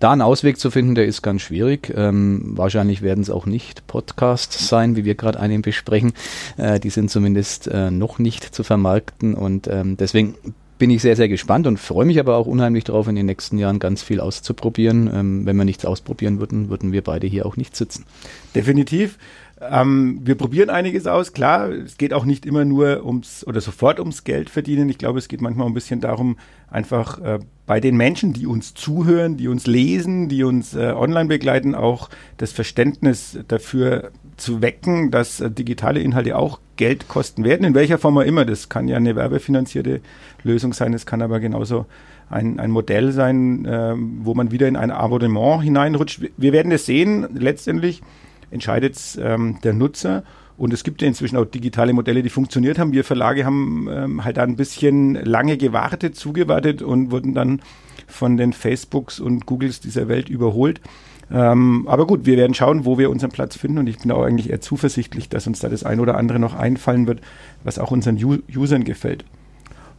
da 0.00 0.12
einen 0.12 0.22
Ausweg 0.22 0.58
zu 0.58 0.70
finden, 0.70 0.94
der 0.94 1.06
ist 1.06 1.22
ganz 1.22 1.42
schwierig. 1.42 1.92
Ähm, 1.96 2.56
wahrscheinlich 2.56 3.02
werden 3.02 3.22
es 3.22 3.30
auch 3.30 3.46
nicht 3.46 3.86
Podcasts 3.86 4.68
sein, 4.68 4.96
wie 4.96 5.04
wir 5.04 5.14
gerade 5.14 5.38
einen 5.38 5.62
besprechen. 5.62 6.12
Äh, 6.56 6.80
die 6.80 6.90
sind 6.90 7.10
zumindest 7.10 7.68
äh, 7.68 7.90
noch 7.90 8.18
nicht 8.18 8.54
zu 8.54 8.64
vermarkten 8.64 9.34
und 9.34 9.68
ähm, 9.68 9.96
deswegen 9.96 10.34
bin 10.78 10.90
ich 10.90 11.02
sehr, 11.02 11.16
sehr 11.16 11.28
gespannt 11.28 11.66
und 11.66 11.78
freue 11.78 12.06
mich 12.06 12.18
aber 12.20 12.36
auch 12.36 12.46
unheimlich 12.46 12.84
darauf, 12.84 13.08
in 13.08 13.16
den 13.16 13.26
nächsten 13.26 13.58
Jahren 13.58 13.78
ganz 13.78 14.02
viel 14.02 14.20
auszuprobieren. 14.20 15.10
Ähm, 15.12 15.46
wenn 15.46 15.56
wir 15.56 15.64
nichts 15.64 15.84
ausprobieren 15.84 16.40
würden, 16.40 16.70
würden 16.70 16.92
wir 16.92 17.02
beide 17.02 17.26
hier 17.26 17.46
auch 17.46 17.56
nicht 17.56 17.76
sitzen. 17.76 18.04
Definitiv. 18.54 19.18
Ähm, 19.60 20.20
wir 20.22 20.36
probieren 20.36 20.70
einiges 20.70 21.06
aus. 21.06 21.32
Klar, 21.32 21.70
es 21.70 21.98
geht 21.98 22.12
auch 22.12 22.24
nicht 22.24 22.46
immer 22.46 22.64
nur 22.64 23.04
ums 23.04 23.44
oder 23.46 23.60
sofort 23.60 23.98
ums 23.98 24.22
Geld 24.22 24.50
verdienen. 24.50 24.88
Ich 24.88 24.98
glaube, 24.98 25.18
es 25.18 25.26
geht 25.26 25.40
manchmal 25.40 25.66
ein 25.66 25.74
bisschen 25.74 26.00
darum, 26.00 26.36
einfach 26.70 27.20
äh, 27.20 27.40
bei 27.66 27.80
den 27.80 27.96
Menschen, 27.96 28.32
die 28.32 28.46
uns 28.46 28.74
zuhören, 28.74 29.36
die 29.36 29.48
uns 29.48 29.66
lesen, 29.66 30.28
die 30.28 30.44
uns 30.44 30.74
äh, 30.74 30.92
online 30.92 31.28
begleiten, 31.28 31.74
auch 31.74 32.08
das 32.36 32.52
Verständnis 32.52 33.38
dafür 33.48 34.12
zu 34.38 34.62
wecken, 34.62 35.10
dass 35.10 35.40
äh, 35.40 35.50
digitale 35.50 36.00
Inhalte 36.00 36.36
auch 36.36 36.60
Geld 36.76 37.08
kosten 37.08 37.44
werden, 37.44 37.64
in 37.64 37.74
welcher 37.74 37.98
Form 37.98 38.16
auch 38.18 38.22
immer. 38.22 38.44
Das 38.44 38.68
kann 38.68 38.88
ja 38.88 38.96
eine 38.96 39.16
werbefinanzierte 39.16 40.00
Lösung 40.42 40.72
sein, 40.72 40.94
es 40.94 41.06
kann 41.06 41.20
aber 41.20 41.40
genauso 41.40 41.86
ein, 42.30 42.60
ein 42.60 42.70
Modell 42.70 43.12
sein, 43.12 43.64
äh, 43.64 43.94
wo 43.96 44.34
man 44.34 44.50
wieder 44.50 44.68
in 44.68 44.76
ein 44.76 44.90
Abonnement 44.90 45.62
hineinrutscht. 45.62 46.22
Wir 46.36 46.52
werden 46.52 46.72
es 46.72 46.86
sehen. 46.86 47.26
Letztendlich 47.34 48.02
entscheidet 48.50 48.96
ähm, 49.20 49.58
der 49.62 49.72
Nutzer. 49.72 50.24
Und 50.56 50.72
es 50.72 50.82
gibt 50.82 51.02
ja 51.02 51.08
inzwischen 51.08 51.36
auch 51.36 51.44
digitale 51.44 51.92
Modelle, 51.92 52.22
die 52.22 52.30
funktioniert 52.30 52.78
haben. 52.78 52.92
Wir 52.92 53.04
Verlage 53.04 53.44
haben 53.44 53.88
ähm, 53.90 54.24
halt 54.24 54.38
da 54.38 54.42
ein 54.42 54.56
bisschen 54.56 55.14
lange 55.14 55.56
gewartet, 55.56 56.16
zugewartet 56.16 56.82
und 56.82 57.12
wurden 57.12 57.32
dann 57.32 57.62
von 58.08 58.36
den 58.36 58.52
Facebooks 58.52 59.20
und 59.20 59.46
Googles 59.46 59.80
dieser 59.80 60.08
Welt 60.08 60.28
überholt. 60.28 60.80
Ähm, 61.30 61.86
aber 61.88 62.06
gut, 62.06 62.24
wir 62.26 62.36
werden 62.36 62.54
schauen, 62.54 62.84
wo 62.84 62.98
wir 62.98 63.10
unseren 63.10 63.30
Platz 63.30 63.56
finden 63.56 63.78
und 63.78 63.86
ich 63.86 63.98
bin 63.98 64.10
auch 64.10 64.22
eigentlich 64.22 64.50
eher 64.50 64.60
zuversichtlich, 64.60 65.28
dass 65.28 65.46
uns 65.46 65.60
da 65.60 65.68
das 65.68 65.84
ein 65.84 66.00
oder 66.00 66.16
andere 66.16 66.38
noch 66.38 66.54
einfallen 66.54 67.06
wird, 67.06 67.20
was 67.64 67.78
auch 67.78 67.90
unseren 67.90 68.22
U 68.22 68.38
Usern 68.54 68.84
gefällt. 68.84 69.24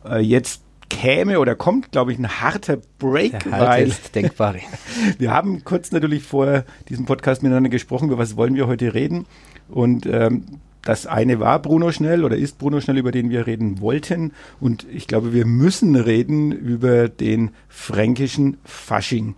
Äh, 0.05 0.19
jetzt 0.19 0.61
käme 0.89 1.39
oder 1.39 1.55
kommt, 1.55 1.91
glaube 1.91 2.11
ich, 2.11 2.19
ein 2.19 2.41
harter 2.41 2.77
Break. 2.97 3.43
Der 3.43 3.51
weil 3.51 3.91
denkbare. 4.13 4.59
wir 5.19 5.31
haben 5.31 5.63
kurz 5.63 5.91
natürlich 5.91 6.23
vor 6.23 6.63
diesem 6.89 7.05
Podcast 7.05 7.43
miteinander 7.43 7.69
gesprochen, 7.69 8.07
über 8.07 8.17
was 8.17 8.35
wollen 8.35 8.55
wir 8.55 8.67
heute 8.67 8.93
reden. 8.93 9.25
Und 9.69 10.07
ähm, 10.07 10.45
das 10.81 11.05
eine 11.05 11.39
war 11.39 11.61
Bruno 11.61 11.91
Schnell 11.91 12.23
oder 12.23 12.37
ist 12.37 12.57
Bruno 12.57 12.81
Schnell, 12.81 12.97
über 12.97 13.11
den 13.11 13.29
wir 13.29 13.45
reden 13.45 13.81
wollten. 13.81 14.33
Und 14.59 14.87
ich 14.91 15.07
glaube, 15.07 15.33
wir 15.33 15.45
müssen 15.45 15.95
reden 15.95 16.51
über 16.51 17.07
den 17.07 17.51
fränkischen 17.67 18.57
Fasching. 18.63 19.35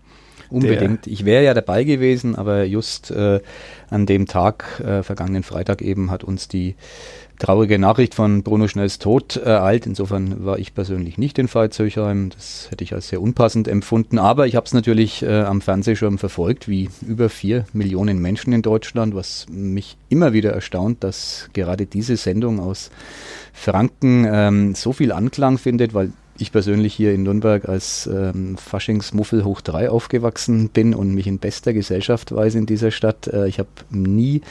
Unbedingt. 0.51 1.07
Ich 1.07 1.25
wäre 1.25 1.43
ja 1.43 1.53
dabei 1.53 1.83
gewesen, 1.83 2.35
aber 2.35 2.65
just 2.65 3.09
äh, 3.11 3.39
an 3.89 4.05
dem 4.05 4.27
Tag, 4.27 4.81
äh, 4.85 5.01
vergangenen 5.01 5.43
Freitag 5.43 5.81
eben, 5.81 6.11
hat 6.11 6.23
uns 6.23 6.47
die 6.47 6.75
traurige 7.41 7.79
Nachricht 7.79 8.13
von 8.13 8.43
Bruno 8.43 8.67
Schnells 8.67 8.99
Tod 8.99 9.37
ereilt. 9.37 9.87
Insofern 9.87 10.45
war 10.45 10.59
ich 10.59 10.75
persönlich 10.75 11.17
nicht 11.17 11.39
in 11.39 11.47
Veitshöchheim. 11.47 12.29
Das 12.29 12.67
hätte 12.69 12.83
ich 12.83 12.93
als 12.93 13.07
sehr 13.07 13.21
unpassend 13.21 13.67
empfunden. 13.67 14.19
Aber 14.19 14.45
ich 14.45 14.55
habe 14.55 14.67
es 14.67 14.73
natürlich 14.73 15.23
äh, 15.23 15.41
am 15.41 15.61
Fernsehschirm 15.61 16.19
verfolgt, 16.19 16.67
wie 16.67 16.89
über 17.01 17.29
vier 17.29 17.65
Millionen 17.73 18.19
Menschen 18.19 18.53
in 18.53 18.61
Deutschland, 18.61 19.15
was 19.15 19.47
mich 19.49 19.97
immer 20.09 20.33
wieder 20.33 20.51
erstaunt, 20.51 21.03
dass 21.03 21.49
gerade 21.53 21.87
diese 21.87 22.15
Sendung 22.15 22.59
aus 22.59 22.91
Franken 23.53 24.27
ähm, 24.31 24.75
so 24.75 24.93
viel 24.93 25.11
Anklang 25.11 25.57
findet, 25.57 25.95
weil 25.95 26.11
ich 26.37 26.51
persönlich 26.51 26.93
hier 26.93 27.13
in 27.13 27.23
Nürnberg 27.23 27.67
als 27.67 28.07
ähm, 28.07 28.57
Faschingsmuffel 28.57 29.43
hoch 29.43 29.61
drei 29.61 29.89
aufgewachsen 29.89 30.69
bin 30.69 30.93
und 30.93 31.13
mich 31.13 31.27
in 31.27 31.39
bester 31.39 31.73
Gesellschaft 31.73 32.33
weiß 32.33 32.55
in 32.55 32.65
dieser 32.65 32.91
Stadt. 32.91 33.27
Äh, 33.27 33.47
ich 33.47 33.59
habe 33.59 33.69
nie 33.89 34.41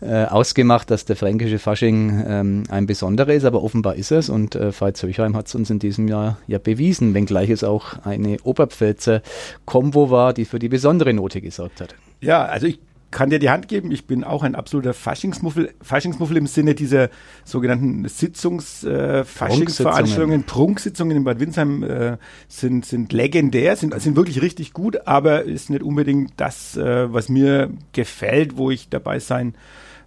äh, 0.00 0.24
ausgemacht, 0.24 0.90
dass 0.90 1.04
der 1.04 1.16
fränkische 1.16 1.58
Fasching 1.58 2.24
ähm, 2.26 2.62
ein 2.68 2.86
besonderer 2.86 3.32
ist, 3.32 3.44
aber 3.44 3.62
offenbar 3.62 3.96
ist 3.96 4.12
es 4.12 4.28
und 4.28 4.54
äh, 4.54 4.72
Veit 4.78 5.02
Höchheim 5.02 5.36
hat 5.36 5.46
es 5.46 5.54
uns 5.54 5.70
in 5.70 5.78
diesem 5.78 6.08
Jahr 6.08 6.38
ja 6.46 6.58
bewiesen, 6.58 7.14
wenngleich 7.14 7.50
es 7.50 7.64
auch 7.64 8.04
eine 8.04 8.38
Oberpfälzer 8.42 9.22
Kombo 9.64 10.10
war, 10.10 10.32
die 10.32 10.44
für 10.44 10.58
die 10.58 10.68
besondere 10.68 11.12
Note 11.14 11.40
gesorgt 11.40 11.80
hat. 11.80 11.94
Ja, 12.20 12.44
also 12.44 12.66
ich 12.66 12.78
kann 13.10 13.30
dir 13.30 13.38
die 13.38 13.50
Hand 13.50 13.68
geben. 13.68 13.90
Ich 13.90 14.06
bin 14.06 14.24
auch 14.24 14.42
ein 14.42 14.54
absoluter 14.54 14.94
Faschingsmuffel. 14.94 15.74
Faschingsmuffel 15.82 16.36
im 16.36 16.46
Sinne 16.46 16.74
dieser 16.74 17.08
sogenannten 17.44 18.06
Sitzungs, 18.08 18.84
äh, 18.84 19.24
Faschingsveranstaltungen, 19.24 20.44
Prunksitzungen 20.44 21.16
in 21.16 21.24
Bad 21.24 21.40
Windsheim 21.40 21.82
äh, 21.82 22.16
sind, 22.48 22.86
sind 22.86 23.12
legendär, 23.12 23.76
sind, 23.76 24.00
sind 24.00 24.16
wirklich 24.16 24.42
richtig 24.42 24.72
gut, 24.72 25.06
aber 25.06 25.42
ist 25.42 25.70
nicht 25.70 25.82
unbedingt 25.82 26.32
das, 26.36 26.76
äh, 26.76 27.12
was 27.12 27.28
mir 27.28 27.70
gefällt, 27.92 28.56
wo 28.56 28.70
ich 28.70 28.88
dabei 28.88 29.18
sein 29.18 29.54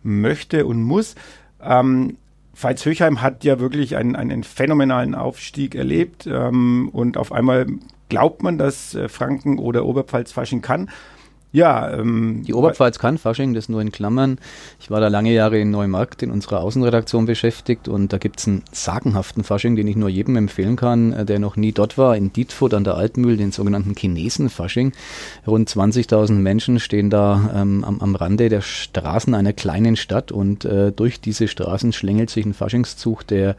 möchte 0.02 0.66
und 0.66 0.82
muss. 0.82 1.16
Ähm, 1.62 2.18
Veits 2.56 2.86
Höchheim 2.86 3.22
hat 3.22 3.44
ja 3.44 3.60
wirklich 3.60 3.96
einen, 3.96 4.16
einen 4.16 4.44
phänomenalen 4.44 5.16
Aufstieg 5.16 5.74
erlebt 5.74 6.28
ähm, 6.28 6.90
und 6.94 7.18
auf 7.18 7.32
einmal 7.32 7.66
glaubt 8.10 8.44
man, 8.44 8.60
dass 8.60 8.94
äh, 8.94 9.10
Franken 9.10 9.58
oder 9.58 9.86
Oberpfalz 9.86 10.32
Fasching 10.32 10.62
kann. 10.62 10.90
Ja, 11.54 11.94
ähm, 11.94 12.42
die 12.48 12.56
Oberpfalz 12.56 12.98
kann 12.98 13.20
Fasching, 13.20 13.54
das 13.54 13.70
nur 13.70 13.80
in 13.80 13.92
Klammern. 13.92 14.40
Ich 14.80 14.90
war 14.90 15.00
da 15.00 15.08
lange 15.08 15.32
Jahre 15.32 15.60
in 15.60 15.70
Neumarkt 15.70 16.24
in 16.24 16.32
unserer 16.32 16.62
Außenredaktion 16.62 17.28
beschäftigt 17.28 17.88
und 17.88 18.12
da 18.12 18.18
gibt's 18.18 18.48
einen 18.48 18.64
sagenhaften 18.72 19.44
Fasching, 19.44 19.76
den 19.76 19.88
ich 19.88 19.96
nur 19.96 20.10
jedem 20.10 20.36
empfehlen 20.36 20.76
kann, 20.76 21.14
äh, 21.14 21.26
der 21.26 21.38
noch 21.38 21.56
nie 21.56 21.72
dort 21.72 21.96
war, 22.00 22.18
in 22.18 22.34
Dietfurt 22.34 22.74
an 22.74 22.84
der 22.84 22.96
Altmühl, 22.96 23.38
den 23.38 23.52
sogenannten 23.52 23.94
Chinesen-Fasching. 23.94 24.94
Rund 25.46 25.70
20.000 25.70 26.32
Menschen 26.32 26.80
stehen 26.80 27.12
da 27.12 27.52
ähm, 27.54 27.84
am, 27.84 28.02
am 28.02 28.16
Rande 28.16 28.50
der 28.50 28.62
Straßen 28.62 29.36
einer 29.36 29.54
kleinen 29.54 29.96
Stadt 29.96 30.32
und 30.32 30.66
äh, 30.66 30.92
durch 30.92 31.22
diese 31.22 31.48
Straßen 31.48 31.94
schlängelt 31.94 32.32
sich 32.32 32.48
ein 32.48 32.56
Faschingszug, 32.56 33.28
der 33.28 33.56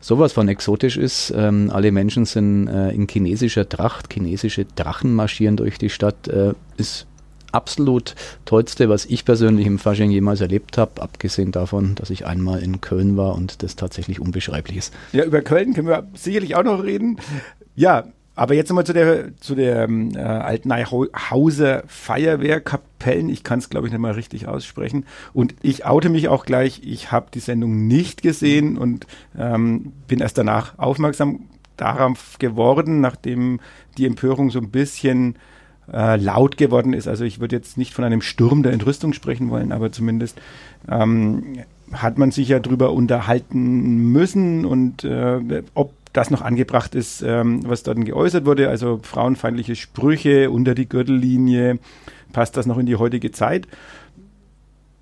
sowas 0.00 0.34
von 0.34 0.48
exotisch 0.48 0.98
ist. 0.98 1.32
Ähm, 1.34 1.70
alle 1.72 1.92
Menschen 1.92 2.26
sind 2.26 2.68
äh, 2.68 2.90
in 2.90 3.08
chinesischer 3.08 3.66
Tracht, 3.66 4.12
chinesische 4.12 4.66
Drachen 4.66 5.14
marschieren 5.14 5.56
durch 5.56 5.78
die 5.78 5.88
Stadt. 5.88 6.28
Äh, 6.28 6.52
ist 6.76 7.06
absolut 7.52 8.14
tollste, 8.44 8.88
was 8.88 9.06
ich 9.06 9.24
persönlich 9.24 9.66
im 9.66 9.78
Fasching 9.78 10.10
jemals 10.10 10.40
erlebt 10.40 10.78
habe, 10.78 11.00
abgesehen 11.02 11.52
davon, 11.52 11.94
dass 11.94 12.10
ich 12.10 12.26
einmal 12.26 12.62
in 12.62 12.80
Köln 12.80 13.16
war 13.16 13.34
und 13.34 13.62
das 13.62 13.76
tatsächlich 13.76 14.20
unbeschreiblich 14.20 14.76
ist. 14.76 14.94
Ja, 15.12 15.24
über 15.24 15.42
Köln 15.42 15.74
können 15.74 15.88
wir 15.88 16.06
sicherlich 16.14 16.56
auch 16.56 16.64
noch 16.64 16.82
reden. 16.82 17.18
Ja, 17.74 18.04
aber 18.38 18.54
jetzt 18.54 18.68
nochmal 18.68 18.86
zu 18.86 18.92
der, 18.92 19.36
zu 19.38 19.56
der 19.56 19.82
ähm, 19.82 20.12
äh, 20.14 20.20
Altneihauser 20.20 21.82
Feuerwehrkapellen. 21.88 23.28
Ich 23.30 23.42
kann 23.42 23.58
es, 23.58 23.68
glaube 23.68 23.88
ich, 23.88 23.92
nicht 23.92 24.00
mal 24.00 24.12
richtig 24.12 24.46
aussprechen. 24.46 25.06
Und 25.32 25.56
ich 25.60 25.84
oute 25.84 26.08
mich 26.08 26.28
auch 26.28 26.46
gleich. 26.46 26.82
Ich 26.84 27.10
habe 27.10 27.32
die 27.34 27.40
Sendung 27.40 27.88
nicht 27.88 28.22
gesehen 28.22 28.78
und 28.78 29.08
ähm, 29.36 29.92
bin 30.06 30.20
erst 30.20 30.38
danach 30.38 30.78
aufmerksam 30.78 31.48
darauf 31.76 32.38
geworden, 32.38 33.00
nachdem 33.00 33.58
die 33.96 34.06
Empörung 34.06 34.52
so 34.52 34.60
ein 34.60 34.70
bisschen 34.70 35.34
äh, 35.92 36.16
laut 36.16 36.56
geworden 36.56 36.92
ist. 36.92 37.08
Also 37.08 37.24
ich 37.24 37.40
würde 37.40 37.56
jetzt 37.56 37.78
nicht 37.78 37.94
von 37.94 38.04
einem 38.04 38.22
Sturm 38.22 38.62
der 38.62 38.72
Entrüstung 38.72 39.12
sprechen 39.12 39.50
wollen, 39.50 39.72
aber 39.72 39.92
zumindest 39.92 40.40
ähm, 40.90 41.58
hat 41.92 42.18
man 42.18 42.30
sich 42.30 42.48
ja 42.48 42.60
darüber 42.60 42.92
unterhalten 42.92 44.12
müssen 44.12 44.64
und 44.64 45.04
äh, 45.04 45.62
ob 45.74 45.92
das 46.12 46.30
noch 46.30 46.42
angebracht 46.42 46.94
ist, 46.94 47.22
ähm, 47.22 47.60
was 47.68 47.82
dort 47.82 48.04
geäußert 48.04 48.46
wurde, 48.46 48.68
also 48.68 49.00
frauenfeindliche 49.02 49.76
Sprüche 49.76 50.50
unter 50.50 50.74
die 50.74 50.88
Gürtellinie, 50.88 51.78
passt 52.32 52.56
das 52.56 52.66
noch 52.66 52.78
in 52.78 52.86
die 52.86 52.96
heutige 52.96 53.30
Zeit? 53.30 53.68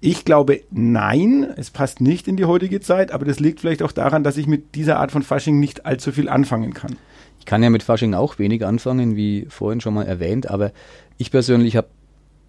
Ich 0.01 0.25
glaube, 0.25 0.61
nein, 0.71 1.47
es 1.57 1.71
passt 1.71 2.01
nicht 2.01 2.29
in 2.29 2.37
die 2.37 2.45
heutige 2.45 2.81
Zeit, 2.81 3.13
aber 3.13 3.25
das 3.25 3.41
liegt 3.41 3.61
vielleicht 3.61 3.83
auch 3.83 3.93
daran, 3.93 4.25
dass 4.25 4.37
ich 4.37 4.47
mit 4.47 4.75
dieser 4.75 5.01
Art 5.01 5.11
von 5.11 5.23
Fasching 5.23 5.59
nicht 5.59 5.87
allzu 5.87 6.13
viel 6.13 6.29
anfangen 6.29 6.75
kann. 6.75 6.97
Ich 7.39 7.47
kann 7.47 7.63
ja 7.63 7.71
mit 7.71 7.83
Fasching 7.83 8.15
auch 8.15 8.39
wenig 8.39 8.65
anfangen, 8.65 9.17
wie 9.17 9.47
vorhin 9.49 9.81
schon 9.81 9.95
mal 9.95 10.07
erwähnt, 10.07 10.51
aber 10.51 10.73
ich 11.19 11.31
persönlich 11.31 11.77
habe 11.77 11.89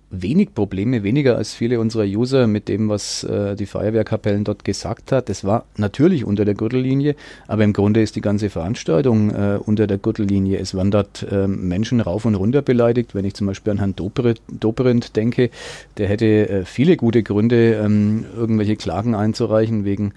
wenig 0.09 0.53
Probleme, 0.53 1.03
weniger 1.03 1.35
als 1.35 1.53
viele 1.53 1.79
unserer 1.79 2.05
User 2.05 2.47
mit 2.47 2.69
dem, 2.69 2.87
was 2.87 3.23
äh, 3.23 3.55
die 3.55 3.65
Feuerwehrkapellen 3.65 4.43
dort 4.43 4.63
gesagt 4.63 5.11
hat. 5.11 5.27
Das 5.27 5.43
war 5.43 5.65
natürlich 5.75 6.23
unter 6.23 6.45
der 6.45 6.53
Gürtellinie, 6.53 7.15
aber 7.47 7.63
im 7.63 7.73
Grunde 7.73 8.01
ist 8.01 8.15
die 8.15 8.21
ganze 8.21 8.49
Veranstaltung 8.49 9.31
äh, 9.31 9.59
unter 9.63 9.85
der 9.85 9.97
Gürtellinie. 9.97 10.59
Es 10.59 10.75
waren 10.75 10.91
dort 10.91 11.27
äh, 11.29 11.47
Menschen 11.47 11.99
rauf 11.99 12.25
und 12.25 12.35
runter 12.35 12.61
beleidigt. 12.61 13.15
Wenn 13.15 13.25
ich 13.25 13.33
zum 13.33 13.47
Beispiel 13.47 13.71
an 13.71 13.79
Herrn 13.79 13.95
Doperendt 13.95 15.15
denke, 15.15 15.49
der 15.97 16.07
hätte 16.07 16.49
äh, 16.49 16.65
viele 16.65 16.95
gute 16.95 17.21
Gründe, 17.21 17.73
ähm, 17.73 18.25
irgendwelche 18.35 18.77
Klagen 18.77 19.13
einzureichen 19.13 19.83
wegen 19.83 20.13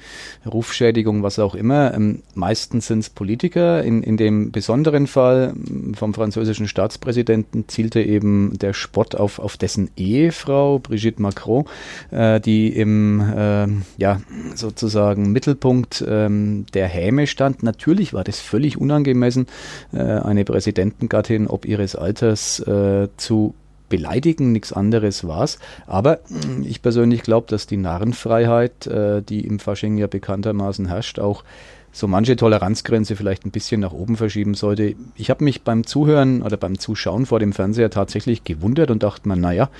Rufschädigung, 0.46 1.22
was 1.22 1.38
auch 1.40 1.54
immer. 1.56 1.94
Ähm, 1.94 2.22
meistens 2.34 2.86
sind 2.86 3.00
es 3.00 3.10
Politiker. 3.10 3.82
In, 3.82 4.02
in 4.04 4.16
dem 4.16 4.52
besonderen 4.52 5.08
Fall 5.08 5.54
vom 5.94 6.14
französischen 6.14 6.68
Staatspräsidenten 6.68 7.68
zielte 7.68 8.00
eben 8.00 8.56
der 8.58 8.72
Spott 8.72 9.16
auf, 9.16 9.40
auf 9.40 9.56
dessen 9.56 9.79
dessen 9.80 9.90
Ehefrau 9.96 10.78
Brigitte 10.78 11.22
Macron, 11.22 11.64
äh, 12.10 12.40
die 12.40 12.68
im 12.68 13.20
äh, 13.20 13.66
ja 13.96 14.20
sozusagen 14.54 15.32
Mittelpunkt 15.32 16.04
ähm, 16.06 16.66
der 16.74 16.88
Häme 16.88 17.26
stand. 17.26 17.62
Natürlich 17.62 18.12
war 18.12 18.24
das 18.24 18.40
völlig 18.40 18.78
unangemessen, 18.78 19.46
äh, 19.92 19.98
eine 19.98 20.44
Präsidentengattin 20.44 21.46
ob 21.46 21.64
ihres 21.64 21.96
Alters 21.96 22.60
äh, 22.60 23.08
zu 23.16 23.54
beleidigen, 23.88 24.52
nichts 24.52 24.72
anderes 24.72 25.26
war's. 25.26 25.58
Aber 25.86 26.20
ich 26.62 26.80
persönlich 26.80 27.22
glaube, 27.22 27.48
dass 27.48 27.66
die 27.66 27.76
Narrenfreiheit, 27.76 28.86
äh, 28.86 29.20
die 29.22 29.40
im 29.40 29.58
Fasching 29.58 29.98
ja 29.98 30.06
bekanntermaßen 30.06 30.86
herrscht, 30.86 31.18
auch 31.18 31.42
so 31.92 32.06
manche 32.06 32.36
Toleranzgrenze 32.36 33.16
vielleicht 33.16 33.44
ein 33.44 33.50
bisschen 33.50 33.80
nach 33.80 33.92
oben 33.92 34.16
verschieben 34.16 34.54
sollte. 34.54 34.94
Ich 35.16 35.30
habe 35.30 35.44
mich 35.44 35.62
beim 35.62 35.86
Zuhören 35.86 36.42
oder 36.42 36.56
beim 36.56 36.78
Zuschauen 36.78 37.26
vor 37.26 37.40
dem 37.40 37.52
Fernseher 37.52 37.90
tatsächlich 37.90 38.44
gewundert 38.44 38.90
und 38.90 39.02
dachte 39.02 39.28
mir, 39.28 39.36
naja, 39.36 39.70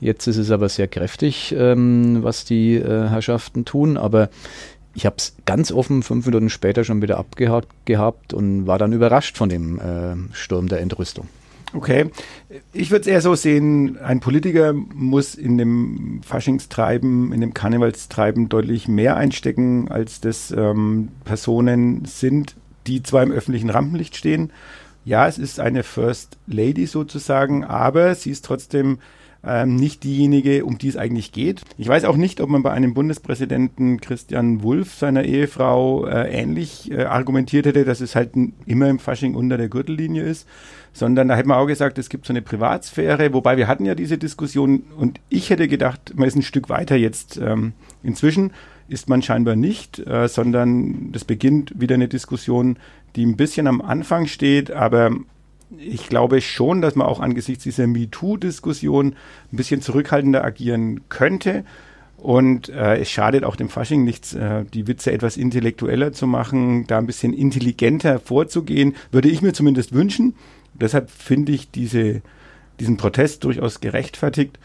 jetzt 0.00 0.26
ist 0.26 0.36
es 0.36 0.50
aber 0.50 0.68
sehr 0.68 0.88
kräftig, 0.88 1.54
ähm, 1.56 2.22
was 2.22 2.44
die 2.44 2.74
äh, 2.74 3.08
Herrschaften 3.08 3.64
tun, 3.64 3.96
aber 3.96 4.30
ich 4.94 5.06
habe 5.06 5.16
es 5.18 5.36
ganz 5.46 5.70
offen 5.70 6.02
fünf 6.02 6.26
Minuten 6.26 6.50
später 6.50 6.82
schon 6.82 7.00
wieder 7.00 7.18
abgehakt 7.18 7.68
gehabt 7.84 8.34
und 8.34 8.66
war 8.66 8.78
dann 8.78 8.92
überrascht 8.92 9.36
von 9.36 9.48
dem 9.48 9.78
äh, 9.78 10.34
Sturm 10.34 10.68
der 10.68 10.80
Entrüstung. 10.80 11.28
Okay. 11.72 12.10
Ich 12.72 12.90
würde 12.90 13.02
es 13.02 13.06
eher 13.06 13.20
so 13.20 13.34
sehen, 13.34 13.98
ein 13.98 14.20
Politiker 14.20 14.72
muss 14.72 15.34
in 15.34 15.56
dem 15.56 16.20
Faschingstreiben, 16.24 17.32
in 17.32 17.40
dem 17.40 17.54
Karnevalstreiben 17.54 18.48
deutlich 18.48 18.88
mehr 18.88 19.16
einstecken, 19.16 19.88
als 19.88 20.20
das 20.20 20.50
ähm, 20.50 21.08
Personen 21.24 22.04
sind, 22.06 22.56
die 22.86 23.02
zwar 23.02 23.22
im 23.22 23.32
öffentlichen 23.32 23.70
Rampenlicht 23.70 24.16
stehen. 24.16 24.52
Ja, 25.04 25.26
es 25.28 25.38
ist 25.38 25.60
eine 25.60 25.82
First 25.82 26.38
Lady 26.46 26.86
sozusagen, 26.86 27.64
aber 27.64 28.14
sie 28.14 28.30
ist 28.30 28.44
trotzdem 28.44 28.98
ähm, 29.44 29.76
nicht 29.76 30.04
diejenige, 30.04 30.64
um 30.64 30.78
die 30.78 30.88
es 30.88 30.96
eigentlich 30.96 31.32
geht. 31.32 31.62
Ich 31.78 31.88
weiß 31.88 32.04
auch 32.04 32.16
nicht, 32.16 32.40
ob 32.40 32.50
man 32.50 32.62
bei 32.62 32.72
einem 32.72 32.94
Bundespräsidenten 32.94 34.00
Christian 34.00 34.62
Wulff 34.62 34.94
seiner 34.94 35.24
Ehefrau 35.24 36.06
äh, 36.06 36.30
ähnlich 36.30 36.90
äh, 36.90 37.04
argumentiert 37.04 37.66
hätte, 37.66 37.84
dass 37.84 38.00
es 38.00 38.14
halt 38.14 38.32
immer 38.66 38.88
im 38.88 38.98
Fasching 38.98 39.34
unter 39.34 39.56
der 39.56 39.68
Gürtellinie 39.68 40.22
ist, 40.22 40.46
sondern 40.92 41.28
da 41.28 41.36
hätte 41.36 41.48
man 41.48 41.58
auch 41.58 41.66
gesagt, 41.66 41.98
es 41.98 42.08
gibt 42.08 42.26
so 42.26 42.32
eine 42.32 42.42
Privatsphäre, 42.42 43.32
wobei 43.32 43.56
wir 43.56 43.68
hatten 43.68 43.86
ja 43.86 43.94
diese 43.94 44.18
Diskussion 44.18 44.82
und 44.96 45.20
ich 45.28 45.50
hätte 45.50 45.68
gedacht, 45.68 46.12
man 46.16 46.28
ist 46.28 46.36
ein 46.36 46.42
Stück 46.42 46.68
weiter 46.68 46.96
jetzt. 46.96 47.38
Ähm, 47.38 47.72
inzwischen 48.02 48.52
ist 48.88 49.08
man 49.08 49.22
scheinbar 49.22 49.56
nicht, 49.56 50.00
äh, 50.00 50.28
sondern 50.28 51.12
das 51.12 51.24
beginnt 51.24 51.80
wieder 51.80 51.94
eine 51.94 52.08
Diskussion, 52.08 52.78
die 53.16 53.24
ein 53.24 53.36
bisschen 53.36 53.66
am 53.66 53.80
Anfang 53.80 54.26
steht, 54.26 54.70
aber 54.70 55.12
ich 55.78 56.08
glaube 56.08 56.40
schon, 56.40 56.82
dass 56.82 56.96
man 56.96 57.06
auch 57.06 57.20
angesichts 57.20 57.64
dieser 57.64 57.86
MeToo-Diskussion 57.86 59.14
ein 59.52 59.56
bisschen 59.56 59.82
zurückhaltender 59.82 60.44
agieren 60.44 61.02
könnte. 61.08 61.64
Und 62.16 62.68
äh, 62.68 62.98
es 62.98 63.10
schadet 63.10 63.44
auch 63.44 63.56
dem 63.56 63.70
Fasching 63.70 64.04
nichts, 64.04 64.34
äh, 64.34 64.64
die 64.74 64.86
Witze 64.86 65.10
etwas 65.12 65.36
intellektueller 65.36 66.12
zu 66.12 66.26
machen, 66.26 66.86
da 66.86 66.98
ein 66.98 67.06
bisschen 67.06 67.32
intelligenter 67.32 68.18
vorzugehen, 68.18 68.94
würde 69.10 69.28
ich 69.28 69.40
mir 69.40 69.54
zumindest 69.54 69.94
wünschen. 69.94 70.34
Deshalb 70.74 71.10
finde 71.10 71.52
ich 71.52 71.70
diese, 71.70 72.20
diesen 72.78 72.98
Protest 72.98 73.44
durchaus 73.44 73.80
gerechtfertigt. 73.80 74.58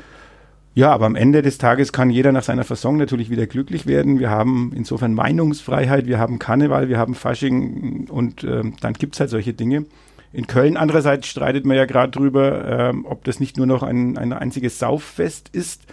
Ja, 0.74 0.91
aber 0.91 1.05
am 1.05 1.15
Ende 1.15 1.41
des 1.41 1.57
Tages 1.57 1.93
kann 1.93 2.09
jeder 2.09 2.33
nach 2.33 2.43
seiner 2.43 2.65
Fasson 2.65 2.97
natürlich 2.97 3.29
wieder 3.29 3.47
glücklich 3.47 3.85
werden. 3.85 4.19
Wir 4.19 4.29
haben 4.29 4.74
insofern 4.75 5.13
Meinungsfreiheit, 5.13 6.05
wir 6.07 6.19
haben 6.19 6.38
Karneval, 6.38 6.89
wir 6.89 6.97
haben 6.97 7.15
Fasching 7.15 8.07
und 8.09 8.43
äh, 8.43 8.63
dann 8.81 8.93
gibt's 8.93 9.21
halt 9.21 9.29
solche 9.29 9.53
Dinge. 9.53 9.85
In 10.34 10.48
Köln 10.48 10.77
andererseits 10.77 11.27
streitet 11.27 11.65
man 11.65 11.77
ja 11.77 11.86
gerade 11.86 12.12
drüber, 12.12 12.89
ähm, 12.89 13.05
ob 13.05 13.24
das 13.24 13.39
nicht 13.39 13.58
nur 13.58 13.65
noch 13.65 13.84
ein, 13.84 14.17
ein 14.17 14.34
einziges 14.34 14.79
Sauffest 14.79 15.50
ist 15.50 15.84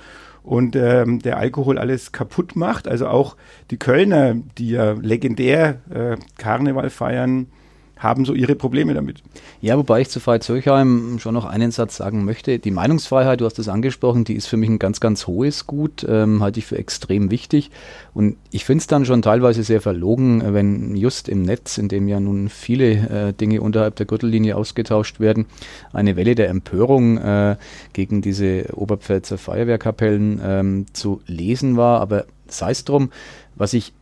und 0.42 0.74
ähm, 0.74 1.20
der 1.20 1.36
Alkohol 1.38 1.78
alles 1.78 2.12
kaputt 2.12 2.56
macht. 2.56 2.88
Also 2.88 3.06
auch 3.06 3.36
die 3.70 3.78
Kölner, 3.78 4.34
die 4.58 4.70
ja 4.70 4.92
legendär 4.92 5.80
äh, 5.90 6.16
Karneval 6.38 6.90
feiern, 6.90 7.46
haben 8.02 8.24
so 8.24 8.34
ihre 8.34 8.54
Probleme 8.54 8.94
damit. 8.94 9.22
Ja, 9.60 9.78
wobei 9.78 10.00
ich 10.00 10.08
zu 10.08 10.24
Veit 10.24 10.42
Zürchheim 10.42 11.18
schon 11.20 11.34
noch 11.34 11.44
einen 11.44 11.70
Satz 11.70 11.96
sagen 11.96 12.24
möchte. 12.24 12.58
Die 12.58 12.70
Meinungsfreiheit, 12.70 13.40
du 13.40 13.44
hast 13.44 13.58
es 13.58 13.68
angesprochen, 13.68 14.24
die 14.24 14.34
ist 14.34 14.46
für 14.46 14.56
mich 14.56 14.68
ein 14.68 14.78
ganz, 14.78 15.00
ganz 15.00 15.26
hohes 15.26 15.66
Gut, 15.66 16.04
ähm, 16.08 16.42
halte 16.42 16.58
ich 16.58 16.66
für 16.66 16.78
extrem 16.78 17.30
wichtig. 17.30 17.70
Und 18.14 18.36
ich 18.50 18.64
finde 18.64 18.82
es 18.82 18.86
dann 18.86 19.04
schon 19.04 19.22
teilweise 19.22 19.62
sehr 19.62 19.80
verlogen, 19.80 20.42
wenn 20.52 20.96
just 20.96 21.28
im 21.28 21.42
Netz, 21.42 21.78
in 21.78 21.88
dem 21.88 22.08
ja 22.08 22.18
nun 22.18 22.48
viele 22.48 23.28
äh, 23.28 23.32
Dinge 23.32 23.60
unterhalb 23.60 23.96
der 23.96 24.06
Gürtellinie 24.06 24.56
ausgetauscht 24.56 25.20
werden, 25.20 25.46
eine 25.92 26.16
Welle 26.16 26.34
der 26.34 26.48
Empörung 26.48 27.18
äh, 27.18 27.56
gegen 27.92 28.22
diese 28.22 28.66
Oberpfälzer 28.74 29.38
Feuerwehrkapellen 29.38 30.40
ähm, 30.44 30.86
zu 30.92 31.20
lesen 31.26 31.76
war. 31.76 32.00
Aber 32.00 32.26
sei 32.48 32.72
es 32.72 32.84
drum, 32.84 33.10
was 33.54 33.74
ich 33.74 33.92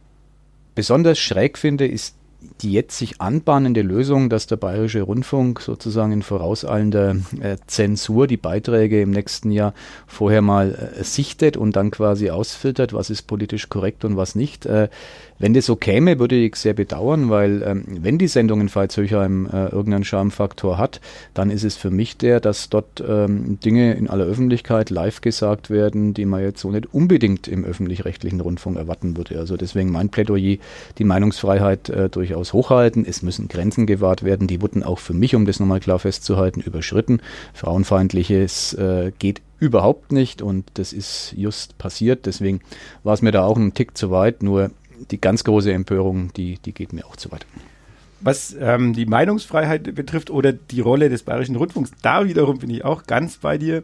besonders 0.74 1.18
schräg 1.18 1.58
finde, 1.58 1.86
ist 1.86 2.16
die 2.62 2.72
jetzt 2.72 2.98
sich 2.98 3.20
anbahnende 3.20 3.82
Lösung, 3.82 4.28
dass 4.28 4.46
der 4.46 4.56
Bayerische 4.56 5.02
Rundfunk 5.02 5.60
sozusagen 5.60 6.12
in 6.12 6.22
vorauseilender 6.22 7.16
äh, 7.40 7.56
Zensur 7.66 8.26
die 8.26 8.36
Beiträge 8.36 9.00
im 9.00 9.10
nächsten 9.10 9.50
Jahr 9.50 9.74
vorher 10.06 10.42
mal 10.42 10.92
äh, 10.98 11.04
sichtet 11.04 11.56
und 11.56 11.76
dann 11.76 11.90
quasi 11.90 12.30
ausfiltert, 12.30 12.92
was 12.92 13.10
ist 13.10 13.22
politisch 13.22 13.68
korrekt 13.68 14.04
und 14.04 14.16
was 14.16 14.34
nicht. 14.34 14.66
Äh, 14.66 14.88
wenn 15.40 15.54
das 15.54 15.64
so 15.64 15.74
käme, 15.74 16.18
würde 16.18 16.36
ich 16.36 16.56
sehr 16.56 16.74
bedauern, 16.74 17.30
weil 17.30 17.62
ähm, 17.62 17.84
wenn 18.02 18.18
die 18.18 18.28
Sendung 18.28 18.60
in 18.60 18.68
Veitshöchheim 18.68 19.46
äh, 19.46 19.68
irgendeinen 19.68 20.04
Charmfaktor 20.04 20.76
hat, 20.76 21.00
dann 21.32 21.50
ist 21.50 21.64
es 21.64 21.76
für 21.76 21.90
mich 21.90 22.18
der, 22.18 22.40
dass 22.40 22.68
dort 22.68 23.02
ähm, 23.06 23.58
Dinge 23.64 23.94
in 23.94 24.10
aller 24.10 24.26
Öffentlichkeit 24.26 24.90
live 24.90 25.22
gesagt 25.22 25.70
werden, 25.70 26.12
die 26.12 26.26
man 26.26 26.42
jetzt 26.42 26.60
so 26.60 26.70
nicht 26.70 26.92
unbedingt 26.92 27.48
im 27.48 27.64
öffentlich-rechtlichen 27.64 28.42
Rundfunk 28.42 28.76
erwarten 28.76 29.16
würde. 29.16 29.38
Also 29.38 29.56
deswegen 29.56 29.90
mein 29.90 30.10
Plädoyer, 30.10 30.58
die 30.98 31.04
Meinungsfreiheit 31.04 31.88
äh, 31.88 32.10
durchaus 32.50 32.52
hochhalten. 32.52 33.04
Es 33.04 33.22
müssen 33.22 33.48
Grenzen 33.48 33.86
gewahrt 33.86 34.22
werden. 34.22 34.46
Die 34.46 34.60
wurden 34.60 34.82
auch 34.82 34.98
für 34.98 35.14
mich, 35.14 35.34
um 35.34 35.46
das 35.46 35.60
nochmal 35.60 35.80
klar 35.80 35.98
festzuhalten, 35.98 36.60
überschritten. 36.60 37.20
Frauenfeindliches 37.54 38.74
äh, 38.74 39.12
geht 39.18 39.42
überhaupt 39.58 40.12
nicht 40.12 40.42
und 40.42 40.64
das 40.74 40.92
ist 40.92 41.34
just 41.36 41.76
passiert. 41.78 42.26
Deswegen 42.26 42.60
war 43.04 43.14
es 43.14 43.22
mir 43.22 43.32
da 43.32 43.44
auch 43.44 43.56
ein 43.56 43.74
Tick 43.74 43.96
zu 43.96 44.10
weit. 44.10 44.42
Nur 44.42 44.70
die 45.10 45.20
ganz 45.20 45.44
große 45.44 45.72
Empörung, 45.72 46.32
die, 46.34 46.58
die 46.58 46.72
geht 46.72 46.92
mir 46.92 47.06
auch 47.06 47.16
zu 47.16 47.30
weit. 47.30 47.46
Was 48.22 48.54
ähm, 48.58 48.92
die 48.92 49.06
Meinungsfreiheit 49.06 49.94
betrifft 49.94 50.30
oder 50.30 50.52
die 50.52 50.80
Rolle 50.80 51.08
des 51.08 51.22
Bayerischen 51.22 51.56
Rundfunks, 51.56 51.90
da 52.02 52.26
wiederum 52.26 52.58
bin 52.58 52.68
ich 52.68 52.84
auch 52.84 53.04
ganz 53.06 53.38
bei 53.38 53.56
dir, 53.56 53.82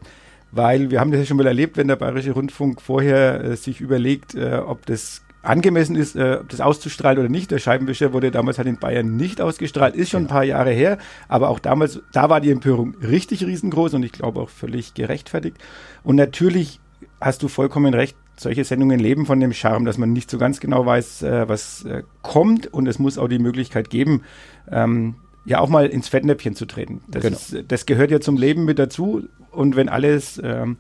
weil 0.52 0.90
wir 0.90 1.00
haben 1.00 1.10
das 1.10 1.20
ja 1.20 1.26
schon 1.26 1.38
mal 1.38 1.46
erlebt, 1.46 1.78
wenn 1.78 1.88
der 1.88 1.96
Bayerische 1.96 2.32
Rundfunk 2.32 2.82
vorher 2.82 3.42
äh, 3.42 3.56
sich 3.56 3.80
überlegt, 3.80 4.34
äh, 4.34 4.56
ob 4.56 4.84
das 4.84 5.22
angemessen 5.46 5.96
ist, 5.96 6.16
äh, 6.16 6.40
das 6.48 6.60
auszustrahlen 6.60 7.18
oder 7.18 7.28
nicht. 7.28 7.50
Der 7.50 7.58
Scheibenwischer 7.58 8.12
wurde 8.12 8.30
damals 8.30 8.58
halt 8.58 8.68
in 8.68 8.78
Bayern 8.78 9.16
nicht 9.16 9.40
ausgestrahlt, 9.40 9.94
ist 9.94 10.10
schon 10.10 10.24
ein 10.24 10.28
paar 10.28 10.44
Jahre 10.44 10.70
her, 10.70 10.98
aber 11.28 11.48
auch 11.48 11.58
damals, 11.58 12.00
da 12.12 12.28
war 12.28 12.40
die 12.40 12.50
Empörung 12.50 12.94
richtig 12.96 13.44
riesengroß 13.44 13.94
und 13.94 14.02
ich 14.02 14.12
glaube 14.12 14.40
auch 14.40 14.50
völlig 14.50 14.94
gerechtfertigt. 14.94 15.56
Und 16.02 16.16
natürlich 16.16 16.80
hast 17.20 17.42
du 17.42 17.48
vollkommen 17.48 17.94
recht, 17.94 18.16
solche 18.36 18.64
Sendungen 18.64 19.00
leben 19.00 19.24
von 19.24 19.40
dem 19.40 19.52
Charme, 19.52 19.84
dass 19.86 19.98
man 19.98 20.12
nicht 20.12 20.30
so 20.30 20.38
ganz 20.38 20.60
genau 20.60 20.84
weiß, 20.84 21.22
äh, 21.22 21.48
was 21.48 21.84
äh, 21.84 22.02
kommt 22.22 22.66
und 22.72 22.86
es 22.86 22.98
muss 22.98 23.16
auch 23.16 23.28
die 23.28 23.38
Möglichkeit 23.38 23.88
geben, 23.88 24.22
ähm, 24.70 25.16
ja 25.46 25.60
auch 25.60 25.68
mal 25.68 25.86
ins 25.86 26.08
Fettnäpfchen 26.08 26.54
zu 26.54 26.66
treten. 26.66 27.02
Das, 27.08 27.22
genau. 27.22 27.36
ist, 27.36 27.64
das 27.68 27.86
gehört 27.86 28.10
ja 28.10 28.20
zum 28.20 28.36
Leben 28.36 28.64
mit 28.64 28.78
dazu 28.78 29.26
und 29.52 29.76
wenn 29.76 29.88
alles, 29.88 30.40
ähm, 30.42 30.76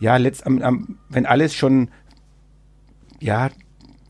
ja, 0.00 0.16
letzt, 0.16 0.46
am, 0.46 0.60
am, 0.62 0.98
wenn 1.08 1.26
alles 1.26 1.54
schon, 1.54 1.90
ja, 3.20 3.50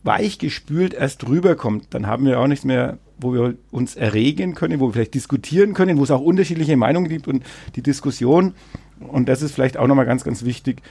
weich 0.07 0.39
gespült 0.39 0.95
erst 0.95 1.27
rüberkommt, 1.27 1.87
dann 1.91 2.07
haben 2.07 2.25
wir 2.25 2.39
auch 2.39 2.47
nichts 2.47 2.65
mehr, 2.65 2.97
wo 3.19 3.33
wir 3.33 3.55
uns 3.69 3.95
erregen 3.95 4.55
können, 4.55 4.79
wo 4.79 4.87
wir 4.87 4.93
vielleicht 4.93 5.13
diskutieren 5.13 5.73
können, 5.75 5.99
wo 5.99 6.03
es 6.03 6.11
auch 6.11 6.21
unterschiedliche 6.21 6.77
Meinungen 6.77 7.09
gibt 7.09 7.27
und 7.27 7.43
die 7.75 7.83
Diskussion, 7.83 8.53
und 8.99 9.29
das 9.29 9.43
ist 9.43 9.53
vielleicht 9.53 9.77
auch 9.77 9.85
nochmal 9.85 10.05
ganz, 10.05 10.23
ganz 10.23 10.45
wichtig, 10.45 10.81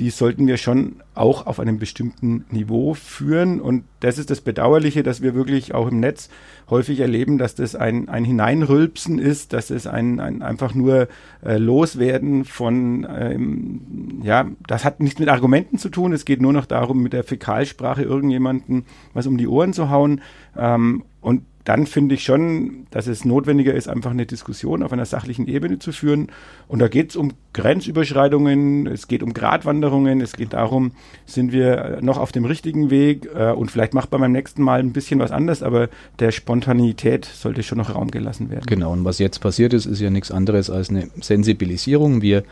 die 0.00 0.08
sollten 0.08 0.46
wir 0.46 0.56
schon 0.56 0.96
auch 1.14 1.46
auf 1.46 1.60
einem 1.60 1.78
bestimmten 1.78 2.46
Niveau 2.50 2.94
führen. 2.94 3.60
Und 3.60 3.84
das 4.00 4.16
ist 4.16 4.30
das 4.30 4.40
Bedauerliche, 4.40 5.02
dass 5.02 5.20
wir 5.20 5.34
wirklich 5.34 5.74
auch 5.74 5.88
im 5.88 6.00
Netz 6.00 6.30
häufig 6.70 7.00
erleben, 7.00 7.36
dass 7.36 7.54
das 7.54 7.76
ein, 7.76 8.08
ein 8.08 8.24
Hineinrülpsen 8.24 9.18
ist, 9.18 9.52
dass 9.52 9.68
es 9.68 9.86
ein, 9.86 10.18
ein 10.18 10.40
einfach 10.40 10.74
nur 10.74 11.08
äh, 11.44 11.58
Loswerden 11.58 12.46
von, 12.46 13.06
ähm, 13.14 14.22
ja, 14.22 14.46
das 14.66 14.86
hat 14.86 15.00
nichts 15.00 15.20
mit 15.20 15.28
Argumenten 15.28 15.76
zu 15.76 15.90
tun. 15.90 16.14
Es 16.14 16.24
geht 16.24 16.40
nur 16.40 16.54
noch 16.54 16.64
darum, 16.64 17.02
mit 17.02 17.12
der 17.12 17.22
Fäkalsprache 17.22 18.02
irgendjemanden 18.02 18.86
was 19.12 19.26
um 19.26 19.36
die 19.36 19.48
Ohren 19.48 19.74
zu 19.74 19.90
hauen. 19.90 20.22
Ähm, 20.56 21.04
und 21.20 21.42
dann 21.70 21.86
finde 21.86 22.16
ich 22.16 22.24
schon, 22.24 22.88
dass 22.90 23.06
es 23.06 23.24
notwendiger 23.24 23.72
ist, 23.72 23.88
einfach 23.88 24.10
eine 24.10 24.26
Diskussion 24.26 24.82
auf 24.82 24.92
einer 24.92 25.06
sachlichen 25.06 25.46
Ebene 25.46 25.78
zu 25.78 25.92
führen. 25.92 26.26
Und 26.66 26.80
da 26.80 26.88
geht 26.88 27.10
es 27.10 27.16
um 27.16 27.32
Grenzüberschreitungen, 27.52 28.88
es 28.88 29.06
geht 29.06 29.22
um 29.22 29.32
Gratwanderungen, 29.32 30.20
es 30.20 30.32
geht 30.32 30.52
darum, 30.52 30.90
sind 31.26 31.52
wir 31.52 32.00
noch 32.00 32.18
auf 32.18 32.32
dem 32.32 32.44
richtigen 32.44 32.90
Weg 32.90 33.28
äh, 33.32 33.52
und 33.52 33.70
vielleicht 33.70 33.94
macht 33.94 34.10
man 34.10 34.20
beim 34.20 34.32
nächsten 34.32 34.64
Mal 34.64 34.80
ein 34.80 34.92
bisschen 34.92 35.20
was 35.20 35.30
anders, 35.30 35.62
aber 35.62 35.90
der 36.18 36.32
Spontanität 36.32 37.24
sollte 37.24 37.62
schon 37.62 37.78
noch 37.78 37.94
Raum 37.94 38.10
gelassen 38.10 38.50
werden. 38.50 38.64
Genau, 38.66 38.92
und 38.92 39.04
was 39.04 39.20
jetzt 39.20 39.38
passiert 39.38 39.72
ist, 39.72 39.86
ist 39.86 40.00
ja 40.00 40.10
nichts 40.10 40.32
anderes 40.32 40.70
als 40.70 40.90
eine 40.90 41.08
Sensibilisierung. 41.20 42.20
Wir 42.20 42.42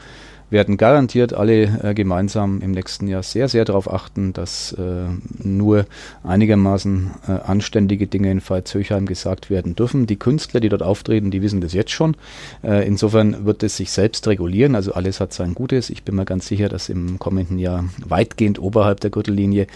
werden 0.50 0.76
garantiert 0.76 1.32
alle 1.34 1.64
äh, 1.82 1.94
gemeinsam 1.94 2.60
im 2.60 2.72
nächsten 2.72 3.06
Jahr 3.06 3.22
sehr, 3.22 3.48
sehr 3.48 3.64
darauf 3.64 3.92
achten, 3.92 4.32
dass 4.32 4.72
äh, 4.72 5.06
nur 5.42 5.86
einigermaßen 6.24 7.10
äh, 7.26 7.32
anständige 7.32 8.06
Dinge 8.06 8.30
in 8.30 8.40
Veitshöchheim 8.40 9.06
gesagt 9.06 9.50
werden 9.50 9.74
dürfen. 9.74 10.06
Die 10.06 10.16
Künstler, 10.16 10.60
die 10.60 10.68
dort 10.68 10.82
auftreten, 10.82 11.30
die 11.30 11.42
wissen 11.42 11.60
das 11.60 11.72
jetzt 11.72 11.90
schon. 11.90 12.16
Äh, 12.62 12.86
insofern 12.86 13.44
wird 13.44 13.62
es 13.62 13.76
sich 13.76 13.90
selbst 13.90 14.26
regulieren. 14.26 14.74
Also 14.74 14.92
alles 14.92 15.20
hat 15.20 15.32
sein 15.32 15.54
Gutes. 15.54 15.90
Ich 15.90 16.02
bin 16.02 16.14
mir 16.14 16.24
ganz 16.24 16.46
sicher, 16.48 16.68
dass 16.68 16.88
im 16.88 17.18
kommenden 17.18 17.58
Jahr 17.58 17.84
weitgehend 18.06 18.58
oberhalb 18.58 19.00
der 19.00 19.10
Gürtellinie 19.10 19.66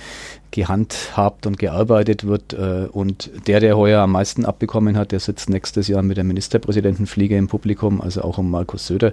gehandhabt 0.52 1.46
und 1.46 1.58
gearbeitet 1.58 2.24
wird. 2.24 2.52
Äh, 2.52 2.86
und 2.92 3.30
der, 3.48 3.58
der 3.58 3.76
heuer 3.76 4.02
am 4.02 4.12
meisten 4.12 4.44
abbekommen 4.44 4.96
hat, 4.96 5.10
der 5.10 5.18
sitzt 5.18 5.50
nächstes 5.50 5.88
Jahr 5.88 6.02
mit 6.02 6.16
der 6.16 6.24
Ministerpräsidentenfliege 6.24 7.36
im 7.36 7.48
Publikum, 7.48 8.00
also 8.00 8.22
auch 8.22 8.38
um 8.38 8.50
Markus 8.50 8.86
Söder. 8.86 9.12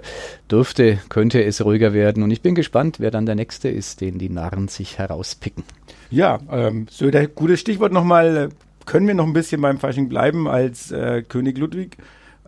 Dürfte, 0.50 0.98
könnte 1.08 1.42
es 1.42 1.64
ruhiger 1.64 1.92
werden. 1.92 2.22
Und 2.22 2.30
ich 2.30 2.42
bin 2.42 2.54
gespannt, 2.54 3.00
wer 3.00 3.10
dann 3.10 3.26
der 3.26 3.34
Nächste 3.34 3.68
ist, 3.68 4.00
den 4.00 4.18
die 4.18 4.28
Narren 4.28 4.68
sich 4.68 4.98
herauspicken. 4.98 5.64
Ja, 6.10 6.38
ähm, 6.50 6.86
Söder, 6.90 7.26
gutes 7.26 7.60
Stichwort 7.60 7.92
nochmal. 7.92 8.50
Können 8.86 9.06
wir 9.06 9.14
noch 9.14 9.26
ein 9.26 9.32
bisschen 9.32 9.60
beim 9.60 9.78
Fasching 9.78 10.08
bleiben 10.08 10.48
als 10.48 10.90
äh, 10.90 11.22
König 11.22 11.58
Ludwig? 11.58 11.96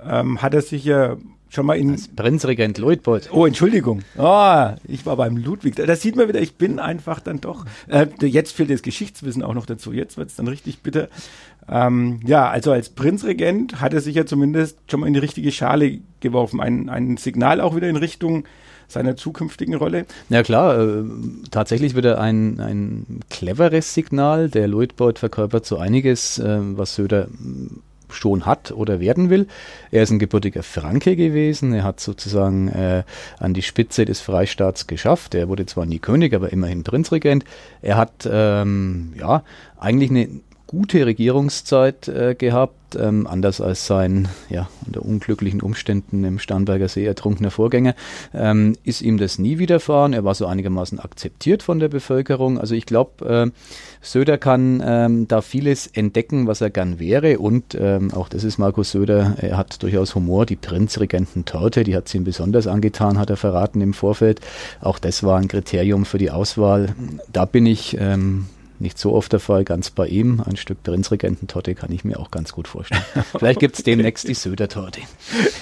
Ähm, 0.07 0.43
hat 0.43 0.55
er 0.55 0.63
sich 0.63 0.85
ja 0.85 1.17
schon 1.49 1.67
mal 1.67 1.75
in. 1.75 1.93
Als 1.93 2.09
Prinzregent 2.09 2.79
Luitpold. 2.79 3.31
Oh, 3.33 3.47
Entschuldigung. 3.47 4.03
Oh, 4.17 4.69
ich 4.87 5.05
war 5.07 5.17
beim 5.17 5.37
Ludwig. 5.37 5.77
Da 5.77 5.97
sieht 5.97 6.17
man 6.17 6.29
wieder, 6.29 6.41
ich 6.41 6.57
bin 6.57 6.79
einfach 6.79 7.21
dann 7.21 7.41
doch. 7.41 7.67
Äh, 7.89 8.07
jetzt 8.23 8.53
fehlt 8.53 8.71
das 8.71 8.83
Geschichtswissen 8.83 9.43
auch 9.43 9.55
noch 9.55 9.67
dazu. 9.67 9.93
Jetzt 9.93 10.17
wird 10.17 10.31
es 10.31 10.37
dann 10.37 10.49
richtig 10.49 10.83
bitter. 10.83 11.09
Ähm, 11.69 12.21
ja, 12.27 12.49
also 12.49 12.73
als 12.73 12.89
Prinzregent 12.89 13.81
hat 13.81 13.95
er 13.95 14.01
sich 14.01 14.17
ja 14.17 14.27
zumindest 14.27 14.79
schon 14.91 15.01
mal 15.01 15.07
in 15.07 15.15
die 15.15 15.21
richtige 15.21 15.53
Schale 15.53 16.01
geworfen. 16.21 16.61
Ein, 16.61 16.89
ein 16.89 17.17
Signal 17.17 17.61
auch 17.61 17.77
wieder 17.77 17.89
in 17.89 17.97
Richtung 17.97 18.45
seiner 18.89 19.17
zukünftigen 19.17 19.75
Rolle? 19.75 20.07
Ja 20.29 20.43
klar, 20.43 20.79
äh, 20.79 21.05
tatsächlich 21.51 21.97
wieder 21.97 22.21
ein, 22.21 22.61
ein 22.61 23.21
cleveres 23.31 23.95
Signal. 23.95 24.49
Der 24.49 24.69
Luitpold 24.69 25.19
verkörpert 25.19 25.67
so 25.67 25.79
einiges, 25.79 26.39
äh, 26.39 26.59
was 26.61 26.95
Söder 26.95 27.29
schon 28.15 28.47
hat 28.47 28.73
oder 28.73 29.01
werden 29.01 29.31
will. 29.31 29.47
Er 29.91 30.03
ist 30.03 30.11
ein 30.11 30.19
gebürtiger 30.19 30.63
Franke 30.63 31.17
gewesen. 31.17 31.73
Er 31.73 31.85
hat 31.85 32.01
sozusagen 32.01 32.69
äh, 32.69 33.05
an 33.39 33.55
die 33.55 33.63
Spitze 33.63 34.05
des 34.05 34.21
Freistaats 34.21 34.87
geschafft. 34.87 35.35
Er 35.35 35.49
wurde 35.49 35.67
zwar 35.67 35.87
nie 35.87 35.99
König, 35.99 36.35
aber 36.35 36.53
immerhin 36.53 36.85
Prinzregent. 36.85 37.45
Er 37.81 37.97
hat 37.97 38.29
ähm, 38.31 39.13
ja 39.19 39.43
eigentlich 39.79 40.11
eine 40.11 40.29
gute 40.73 41.05
Regierungszeit 41.05 42.09
äh, 42.09 42.35
gehabt, 42.35 42.97
ähm, 42.97 43.27
anders 43.27 43.61
als 43.61 43.87
sein 43.87 44.29
ja, 44.49 44.71
unter 44.87 45.05
unglücklichen 45.05 45.61
Umständen 45.61 46.25
im 46.25 46.39
Starnberger 46.39 46.89
See 46.89 47.05
ertrunkener 47.05 47.51
Vorgänger, 47.51 47.95
ähm, 48.33 48.75
ist 48.83 49.03
ihm 49.03 49.19
das 49.19 49.39
nie 49.39 49.59
widerfahren. 49.59 50.15
Er 50.15 50.25
war 50.25 50.35
so 50.35 50.47
einigermaßen 50.47 50.99
akzeptiert 50.99 51.63
von 51.63 51.79
der 51.79 51.89
Bevölkerung. 51.89 52.59
Also 52.59 52.75
ich 52.75 52.87
glaube, 52.87 53.53
äh, 53.53 53.59
Söder 54.01 54.39
kann 54.39 54.83
ähm, 54.85 55.29
da 55.29 55.43
vieles 55.43 55.89
entdecken, 55.89 56.47
was 56.47 56.63
er 56.63 56.71
gern 56.71 56.99
wäre. 56.99 57.39
Und 57.39 57.77
ähm, 57.79 58.11
auch 58.15 58.31
das 58.31 58.43
ist 58.43 58.57
Markus 58.57 58.93
Söder, 58.93 59.37
er 59.37 59.59
hat 59.59 59.83
durchaus 59.83 60.15
Humor. 60.15 60.47
Die 60.47 60.57
Prinzregenten-Torte, 60.57 61.85
die 61.85 61.95
hat 61.95 62.09
sie 62.09 62.17
ihm 62.17 62.25
besonders 62.25 62.67
angetan, 62.67 63.19
hat 63.19 63.29
er 63.29 63.37
verraten 63.37 63.83
im 63.83 63.93
Vorfeld. 63.93 64.41
Auch 64.81 64.99
das 64.99 65.23
war 65.23 65.39
ein 65.39 65.49
Kriterium 65.49 66.07
für 66.07 66.19
die 66.19 66.31
Auswahl. 66.31 66.95
Da 67.31 67.45
bin 67.45 67.67
ich 67.67 67.99
ähm, 68.01 68.47
nicht 68.83 68.99
so 68.99 69.15
oft 69.15 69.33
der 69.33 69.41
Fall, 69.41 69.65
ganz 69.65 69.91
bei 69.91 70.07
ihm. 70.07 70.43
Ein 70.45 70.57
Stück 70.57 70.83
Prinzregententorte 70.83 71.75
kann 71.75 71.91
ich 71.93 72.05
mir 72.05 72.19
auch 72.19 72.31
ganz 72.31 72.53
gut 72.53 72.69
vorstellen. 72.69 73.03
Vielleicht 73.39 73.61
gibt 73.61 73.79
es 73.79 73.85
demnächst 73.85 74.29
die 74.29 74.35
Söder-Torte. 74.35 75.01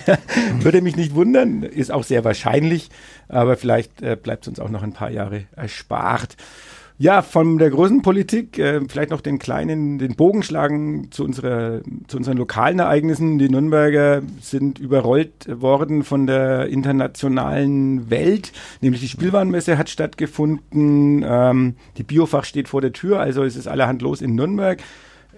Würde 0.60 0.80
mich 0.80 0.96
nicht 0.96 1.14
wundern, 1.14 1.62
ist 1.62 1.92
auch 1.92 2.04
sehr 2.04 2.24
wahrscheinlich, 2.24 2.88
aber 3.28 3.56
vielleicht 3.56 4.02
äh, 4.02 4.16
bleibt 4.20 4.44
es 4.44 4.48
uns 4.48 4.60
auch 4.60 4.70
noch 4.70 4.82
ein 4.82 4.92
paar 4.92 5.10
Jahre 5.10 5.44
erspart. 5.54 6.36
Ja, 7.02 7.22
von 7.22 7.56
der 7.56 7.70
großen 7.70 8.02
Politik 8.02 8.58
äh, 8.58 8.82
vielleicht 8.86 9.08
noch 9.08 9.22
den 9.22 9.38
kleinen, 9.38 9.98
den 9.98 10.16
Bogen 10.16 10.42
schlagen 10.42 11.10
zu, 11.10 11.24
unserer, 11.24 11.80
zu 12.08 12.18
unseren 12.18 12.36
lokalen 12.36 12.78
Ereignissen. 12.78 13.38
Die 13.38 13.48
Nürnberger 13.48 14.20
sind 14.42 14.78
überrollt 14.78 15.32
worden 15.48 16.04
von 16.04 16.26
der 16.26 16.66
internationalen 16.66 18.10
Welt, 18.10 18.52
nämlich 18.82 19.00
die 19.00 19.08
Spielwarenmesse 19.08 19.78
hat 19.78 19.88
stattgefunden, 19.88 21.24
ähm, 21.26 21.76
die 21.96 22.02
Biofach 22.02 22.44
steht 22.44 22.68
vor 22.68 22.82
der 22.82 22.92
Tür, 22.92 23.18
also 23.18 23.44
es 23.44 23.56
ist 23.56 23.66
allerhand 23.66 24.02
los 24.02 24.20
in 24.20 24.34
Nürnberg. 24.34 24.78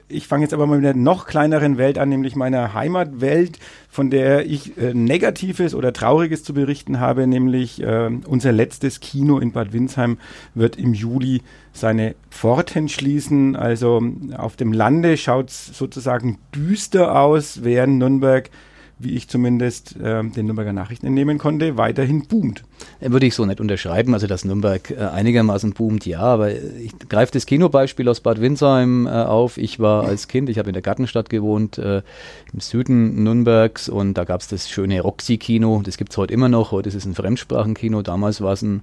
Ich 0.09 0.27
fange 0.29 0.43
jetzt 0.43 0.53
aber 0.53 0.67
mal 0.67 0.79
mit 0.79 0.87
einer 0.87 0.99
noch 0.99 1.27
kleineren 1.27 1.79
Welt 1.79 1.99
an, 1.99 2.09
nämlich 2.09 2.37
meiner 2.37 2.75
Heimatwelt, 2.75 3.59
von 3.88 4.11
der 4.11 4.47
ich 4.47 4.77
äh, 4.77 4.93
Negatives 4.95 5.75
oder 5.75 5.93
Trauriges 5.93 6.45
zu 6.45 6.55
berichten 6.55 7.01
habe, 7.01 7.27
nämlich 7.27 7.83
äh, 7.83 8.11
unser 8.27 8.53
letztes 8.53 9.01
Kino 9.01 9.38
in 9.38 9.53
Bad 9.53 9.73
Windsheim 9.73 10.19
wird 10.55 10.77
im 10.77 10.95
Juli 10.95 11.43
seine 11.73 12.15
Pforten 12.31 12.88
schließen. 12.88 13.57
Also 13.57 14.03
auf 14.37 14.57
dem 14.57 14.73
Lande 14.73 15.17
schaut 15.17 15.51
es 15.51 15.67
sozusagen 15.67 16.38
düster 16.55 17.19
aus, 17.19 17.65
während 17.65 17.99
Nürnberg 17.99 18.51
wie 19.05 19.17
ich 19.17 19.29
zumindest 19.29 19.97
äh, 19.97 20.23
den 20.23 20.47
Nürnberger 20.47 20.73
Nachrichten 20.73 21.07
entnehmen 21.07 21.38
konnte, 21.38 21.77
weiterhin 21.77 22.27
boomt. 22.27 22.62
Würde 23.01 23.27
ich 23.27 23.35
so 23.35 23.45
nicht 23.47 23.61
unterschreiben. 23.61 24.14
Also, 24.14 24.27
dass 24.27 24.45
Nürnberg 24.45 24.90
äh, 24.90 24.97
einigermaßen 24.97 25.73
boomt, 25.73 26.07
ja. 26.07 26.21
Aber 26.21 26.51
ich 26.53 26.92
greife 27.09 27.33
das 27.33 27.47
Kinobeispiel 27.47 28.09
aus 28.09 28.21
Bad 28.21 28.40
Windsheim 28.40 29.07
äh, 29.07 29.11
auf. 29.11 29.59
Ich 29.59 29.81
war 29.81 30.05
als 30.05 30.29
Kind, 30.29 30.49
ich 30.49 30.59
habe 30.59 30.68
in 30.68 30.75
der 30.75 30.83
Gartenstadt 30.83 31.31
gewohnt, 31.31 31.79
äh, 31.79 32.03
im 32.53 32.61
Süden 32.61 33.23
Nürnbergs 33.23 33.88
und 33.88 34.14
da 34.14 34.25
gab 34.25 34.40
es 34.40 34.49
das 34.49 34.68
schöne 34.68 35.01
Roxy-Kino. 35.01 35.83
Das 35.85 35.97
gibt 35.97 36.12
es 36.12 36.16
heute 36.16 36.35
immer 36.35 36.49
noch. 36.49 36.73
Heute 36.73 36.88
ist 36.88 36.95
es 36.95 37.05
ein 37.05 37.14
Fremdsprachenkino. 37.14 38.03
Damals 38.03 38.40
war 38.40 38.53
es 38.53 38.62
ein 38.62 38.83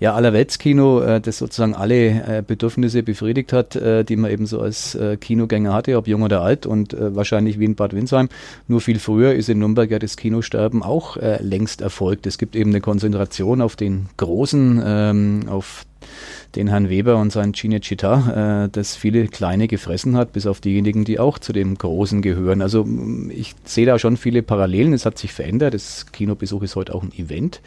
ja, 0.00 0.14
Allerweltskino, 0.14 1.00
äh, 1.00 1.20
das 1.20 1.38
sozusagen 1.38 1.74
alle 1.74 2.08
äh, 2.08 2.42
Bedürfnisse 2.46 3.02
befriedigt 3.02 3.52
hat, 3.52 3.76
äh, 3.76 4.04
die 4.04 4.16
man 4.16 4.30
eben 4.30 4.46
so 4.46 4.60
als 4.60 4.94
äh, 4.94 5.16
Kinogänger 5.16 5.72
hatte, 5.72 5.96
ob 5.96 6.06
jung 6.06 6.22
oder 6.22 6.42
alt 6.42 6.66
und 6.66 6.94
äh, 6.94 7.14
wahrscheinlich 7.14 7.58
wie 7.58 7.64
in 7.64 7.74
Bad 7.74 7.94
Windsheim. 7.94 8.28
Nur 8.66 8.80
viel 8.80 8.98
früher 8.98 9.34
ist 9.34 9.48
in 9.48 9.58
Nürnberg 9.58 9.90
ja 9.90 9.98
das 9.98 10.16
Kinosterben 10.16 10.82
auch 10.82 11.16
äh, 11.16 11.42
längst 11.42 11.80
erfolgt. 11.80 12.26
Es 12.26 12.38
gibt 12.38 12.54
eben 12.54 12.70
eine 12.70 12.80
Konzentration 12.80 13.37
auf 13.44 13.76
den 13.76 14.08
Großen, 14.16 14.82
ähm, 14.84 15.44
auf 15.48 15.84
den 16.54 16.68
Herrn 16.68 16.88
Weber 16.88 17.16
und 17.16 17.30
sein 17.30 17.52
Cinecittà, 17.52 18.64
äh, 18.64 18.68
das 18.70 18.96
viele 18.96 19.28
kleine 19.28 19.68
gefressen 19.68 20.16
hat, 20.16 20.32
bis 20.32 20.46
auf 20.46 20.60
diejenigen, 20.60 21.04
die 21.04 21.18
auch 21.18 21.38
zu 21.38 21.52
dem 21.52 21.76
Großen 21.76 22.22
gehören. 22.22 22.62
Also 22.62 22.86
ich 23.28 23.54
sehe 23.64 23.86
da 23.86 23.98
schon 23.98 24.16
viele 24.16 24.42
Parallelen. 24.42 24.92
Es 24.92 25.04
hat 25.04 25.18
sich 25.18 25.32
verändert. 25.32 25.74
Das 25.74 26.06
Kinobesuch 26.12 26.62
ist 26.62 26.76
heute 26.76 26.94
auch 26.94 27.02
ein 27.02 27.12
Event. 27.12 27.60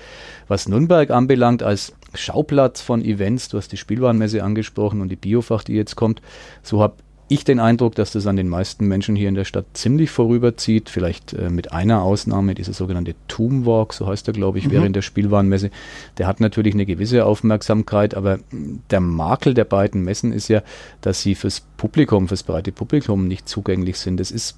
Was 0.48 0.68
Nürnberg 0.68 1.12
anbelangt 1.12 1.64
als 1.64 1.94
Schauplatz 2.14 2.82
von 2.82 3.04
Events, 3.04 3.50
du 3.50 3.58
hast 3.58 3.72
die 3.72 3.78
Spielwarenmesse 3.78 4.44
angesprochen 4.44 5.02
und 5.02 5.10
die 5.10 5.16
Biofach, 5.16 5.64
die 5.64 5.74
jetzt 5.74 5.96
kommt, 5.96 6.22
so 6.64 6.82
habe 6.82 6.96
ich 7.32 7.46
den 7.46 7.62
Eindruck, 7.62 7.96
dass 7.96 8.12
das 8.12 8.28
an 8.28 8.36
den 8.36 8.50
meisten 8.50 8.88
Menschen 8.88 9.16
hier 9.16 9.30
in 9.30 9.36
der 9.36 9.46
Stadt 9.46 9.66
ziemlich 9.74 10.12
vorüberzieht. 10.12 10.90
Vielleicht 10.90 11.32
äh, 11.32 11.50
mit 11.50 11.72
einer 11.72 12.02
Ausnahme, 12.02 12.56
dieser 12.56 12.74
sogenannte 12.74 13.16
Tomb 13.30 13.66
Walk, 13.66 13.94
so 13.94 14.06
heißt 14.06 14.28
er, 14.28 14.34
glaube 14.34 14.60
ich, 14.60 14.68
mhm. 14.68 14.72
während 14.72 14.96
der 14.98 15.02
Spielwarenmesse. 15.02 15.72
Der 16.18 16.28
hat 16.28 16.42
natürlich 16.42 16.74
eine 16.74 16.86
gewisse 16.86 17.26
Aufmerksamkeit, 17.26 18.16
aber 18.16 18.40
der 18.52 19.00
Makel 19.00 19.54
der 19.54 19.64
beiden 19.64 20.04
Messen 20.04 20.34
ist 20.34 20.50
ja, 20.50 20.62
dass 21.00 21.22
sie 21.22 21.36
fürs 21.36 21.62
Publikum, 21.78 22.28
fürs 22.28 22.44
breite 22.44 22.74
Publikum 22.74 23.30
nicht 23.30 23.48
zugänglich 23.48 23.98
sind. 23.98 24.20
Das 24.20 24.30
ist 24.30 24.58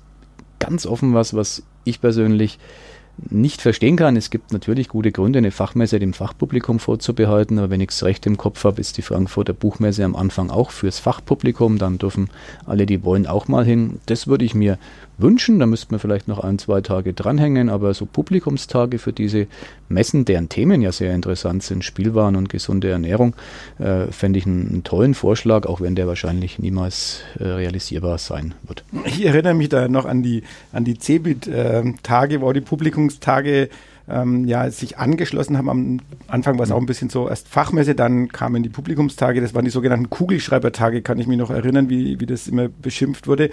ganz 0.57 0.87
offen 0.87 1.13
was, 1.13 1.35
was 1.35 1.61
ich 1.83 2.01
persönlich 2.01 2.57
nicht 3.17 3.61
verstehen 3.61 3.95
kann. 3.95 4.15
Es 4.15 4.29
gibt 4.29 4.53
natürlich 4.53 4.89
gute 4.89 5.11
Gründe, 5.11 5.37
eine 5.37 5.51
Fachmesse 5.51 5.99
dem 5.99 6.13
Fachpublikum 6.13 6.79
vorzubehalten, 6.79 7.59
aber 7.59 7.69
wenn 7.69 7.81
ich 7.81 7.89
es 7.89 8.03
recht 8.03 8.25
im 8.25 8.37
Kopf 8.37 8.63
habe, 8.63 8.81
ist 8.81 8.97
die 8.97 9.01
Frankfurter 9.01 9.53
Buchmesse 9.53 10.03
am 10.03 10.15
Anfang 10.15 10.49
auch 10.49 10.71
fürs 10.71 10.99
Fachpublikum. 10.99 11.77
Dann 11.77 11.97
dürfen 11.97 12.29
alle, 12.65 12.85
die 12.85 13.03
wollen, 13.03 13.27
auch 13.27 13.47
mal 13.47 13.65
hin. 13.65 13.99
Das 14.07 14.27
würde 14.27 14.45
ich 14.45 14.55
mir 14.55 14.77
wünschen. 15.17 15.59
Da 15.59 15.65
müsste 15.65 15.91
man 15.91 15.99
vielleicht 15.99 16.27
noch 16.27 16.39
ein, 16.39 16.59
zwei 16.59 16.81
Tage 16.81 17.13
dranhängen, 17.13 17.69
aber 17.69 17.93
so 17.93 18.05
Publikumstage 18.05 18.99
für 18.99 19.13
diese 19.13 19.47
Messen, 19.89 20.25
deren 20.25 20.49
Themen 20.49 20.81
ja 20.81 20.91
sehr 20.91 21.13
interessant 21.13 21.63
sind, 21.63 21.83
Spielwaren 21.83 22.35
und 22.35 22.49
gesunde 22.49 22.89
Ernährung, 22.89 23.35
äh, 23.79 24.07
fände 24.11 24.39
ich 24.39 24.45
einen, 24.45 24.69
einen, 24.69 24.83
tollen 24.83 25.13
Vorschlag, 25.13 25.65
auch 25.65 25.81
wenn 25.81 25.95
der 25.95 26.07
wahrscheinlich 26.07 26.59
niemals 26.59 27.21
äh, 27.39 27.45
realisierbar 27.45 28.17
sein 28.17 28.55
wird. 28.63 28.83
Ich 29.05 29.25
erinnere 29.25 29.53
mich 29.53 29.69
da 29.69 29.87
noch 29.87 30.05
an 30.05 30.23
die, 30.23 30.43
an 30.71 30.83
die 30.83 30.97
CeBIT-Tage, 30.97 32.41
wo 32.41 32.51
die 32.51 32.61
Publikumstage 32.61 33.69
ähm, 34.07 34.45
ja, 34.45 34.69
sich 34.69 34.97
angeschlossen 34.97 35.57
haben. 35.57 35.69
Am 35.69 35.99
Anfang 36.27 36.57
war 36.57 36.65
es 36.65 36.71
auch 36.71 36.79
ein 36.79 36.85
bisschen 36.85 37.09
so, 37.09 37.29
erst 37.29 37.47
Fachmesse, 37.47 37.95
dann 37.95 38.29
kamen 38.29 38.63
die 38.63 38.69
Publikumstage, 38.69 39.41
das 39.41 39.53
waren 39.53 39.65
die 39.65 39.71
sogenannten 39.71 40.09
Kugelschreibertage, 40.09 41.01
kann 41.01 41.19
ich 41.19 41.27
mich 41.27 41.37
noch 41.37 41.49
erinnern, 41.49 41.89
wie, 41.89 42.19
wie 42.19 42.25
das 42.25 42.47
immer 42.47 42.67
beschimpft 42.67 43.27
wurde. 43.27 43.49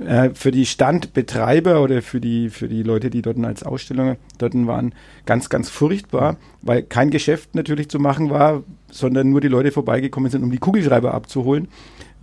Äh, 0.00 0.30
für 0.34 0.50
die 0.50 0.66
Standbetreiber 0.66 1.80
oder 1.80 2.02
für 2.02 2.20
die, 2.20 2.50
für 2.50 2.68
die 2.68 2.82
Leute, 2.82 3.10
die 3.10 3.22
dort 3.22 3.38
als 3.44 3.62
Aussteller 3.62 4.16
dort 4.38 4.54
waren, 4.66 4.92
ganz, 5.24 5.48
ganz 5.48 5.70
furchtbar, 5.70 6.36
weil 6.62 6.82
kein 6.82 7.10
Geschäft 7.10 7.54
natürlich 7.54 7.88
zu 7.88 8.00
machen 8.00 8.30
war, 8.30 8.64
sondern 8.90 9.30
nur 9.30 9.40
die 9.40 9.48
Leute 9.48 9.70
vorbeigekommen 9.70 10.30
sind, 10.30 10.42
um 10.42 10.50
die 10.50 10.58
Kugelschreiber 10.58 11.14
abzuholen. 11.14 11.68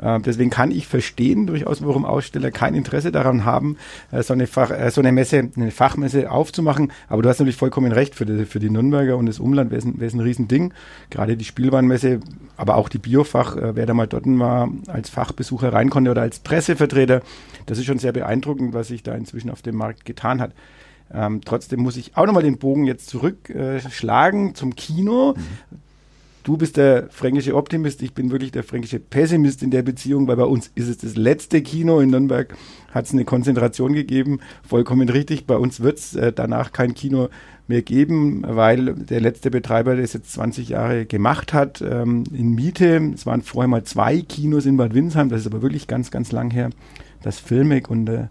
Äh, 0.01 0.19
deswegen 0.19 0.49
kann 0.49 0.71
ich 0.71 0.87
verstehen 0.87 1.47
durchaus, 1.47 1.83
warum 1.85 2.05
Aussteller 2.05 2.51
kein 2.51 2.73
Interesse 2.75 3.11
daran 3.11 3.45
haben, 3.45 3.77
äh, 4.11 4.23
so, 4.23 4.33
eine 4.33 4.47
Fach, 4.47 4.71
äh, 4.71 4.89
so 4.91 5.01
eine 5.01 5.11
Messe, 5.11 5.49
eine 5.55 5.71
Fachmesse 5.71 6.31
aufzumachen. 6.31 6.91
Aber 7.07 7.21
du 7.21 7.29
hast 7.29 7.39
natürlich 7.39 7.55
vollkommen 7.57 7.91
recht, 7.91 8.15
für 8.15 8.25
die, 8.25 8.45
für 8.45 8.59
die 8.59 8.69
Nürnberger 8.69 9.17
und 9.17 9.27
das 9.27 9.39
Umland 9.39 9.71
wäre 9.71 9.79
es 9.79 9.85
ein, 9.85 9.99
ein 10.01 10.19
Riesending. 10.19 10.73
Gerade 11.09 11.37
die 11.37 11.45
Spielwarenmesse, 11.45 12.19
aber 12.57 12.75
auch 12.75 12.89
die 12.89 12.97
Biofach, 12.97 13.55
wer 13.55 13.85
da 13.85 13.93
mal 13.93 14.07
dort 14.07 14.21
war, 14.25 14.69
als 14.87 15.09
Fachbesucher 15.09 15.73
rein 15.73 15.89
konnte 15.89 16.11
oder 16.11 16.21
als 16.21 16.39
Pressevertreter, 16.39 17.21
das 17.65 17.79
ist 17.79 17.85
schon 17.85 17.97
sehr 17.97 18.11
beeindruckend, 18.11 18.73
was 18.73 18.89
sich 18.89 19.01
da 19.01 19.15
inzwischen 19.15 19.49
auf 19.49 19.61
dem 19.61 19.75
Markt 19.75 20.05
getan 20.05 20.39
hat. 20.39 20.53
Ähm, 21.13 21.41
trotzdem 21.43 21.81
muss 21.81 21.97
ich 21.97 22.15
auch 22.15 22.25
nochmal 22.25 22.43
den 22.43 22.59
Bogen 22.59 22.85
jetzt 22.85 23.09
zurückschlagen 23.09 24.49
äh, 24.49 24.53
zum 24.53 24.75
Kino. 24.75 25.33
Mhm 25.35 25.80
du 26.43 26.57
bist 26.57 26.77
der 26.77 27.07
fränkische 27.09 27.55
Optimist, 27.55 28.01
ich 28.01 28.13
bin 28.13 28.31
wirklich 28.31 28.51
der 28.51 28.63
fränkische 28.63 28.99
Pessimist 28.99 29.63
in 29.63 29.71
der 29.71 29.81
Beziehung, 29.81 30.27
weil 30.27 30.37
bei 30.37 30.45
uns 30.45 30.71
ist 30.75 30.87
es 30.87 30.97
das 30.97 31.15
letzte 31.15 31.61
Kino 31.61 31.99
in 31.99 32.09
Nürnberg, 32.09 32.55
hat 32.91 33.05
es 33.05 33.13
eine 33.13 33.25
Konzentration 33.25 33.93
gegeben, 33.93 34.39
vollkommen 34.67 35.09
richtig. 35.09 35.45
Bei 35.45 35.57
uns 35.57 35.81
wird 35.81 35.99
es 35.99 36.15
äh, 36.15 36.33
danach 36.33 36.71
kein 36.71 36.93
Kino 36.93 37.29
mehr 37.67 37.81
geben, 37.81 38.43
weil 38.45 38.93
der 38.95 39.21
letzte 39.21 39.49
Betreiber 39.51 39.95
das 39.95 40.13
jetzt 40.13 40.33
20 40.33 40.69
Jahre 40.69 41.05
gemacht 41.05 41.53
hat 41.53 41.81
ähm, 41.81 42.23
in 42.33 42.53
Miete. 42.53 43.11
Es 43.13 43.25
waren 43.25 43.41
vorher 43.41 43.69
mal 43.69 43.83
zwei 43.83 44.21
Kinos 44.21 44.65
in 44.65 44.77
Bad 44.77 44.93
Windsheim, 44.93 45.29
das 45.29 45.41
ist 45.41 45.47
aber 45.47 45.61
wirklich 45.61 45.87
ganz, 45.87 46.11
ganz 46.11 46.31
lang 46.31 46.51
her. 46.51 46.69
Das 47.21 47.39
Filmik 47.39 47.89
und 47.89 48.09
äh, 48.09 48.27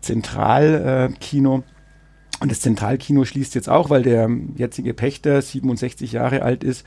Zentralkino. 0.00 1.62
Und 2.40 2.50
das 2.50 2.60
Zentralkino 2.60 3.24
schließt 3.24 3.54
jetzt 3.54 3.68
auch, 3.68 3.90
weil 3.90 4.02
der 4.02 4.30
jetzige 4.56 4.94
Pächter 4.94 5.42
67 5.42 6.12
Jahre 6.12 6.42
alt 6.42 6.64
ist 6.64 6.86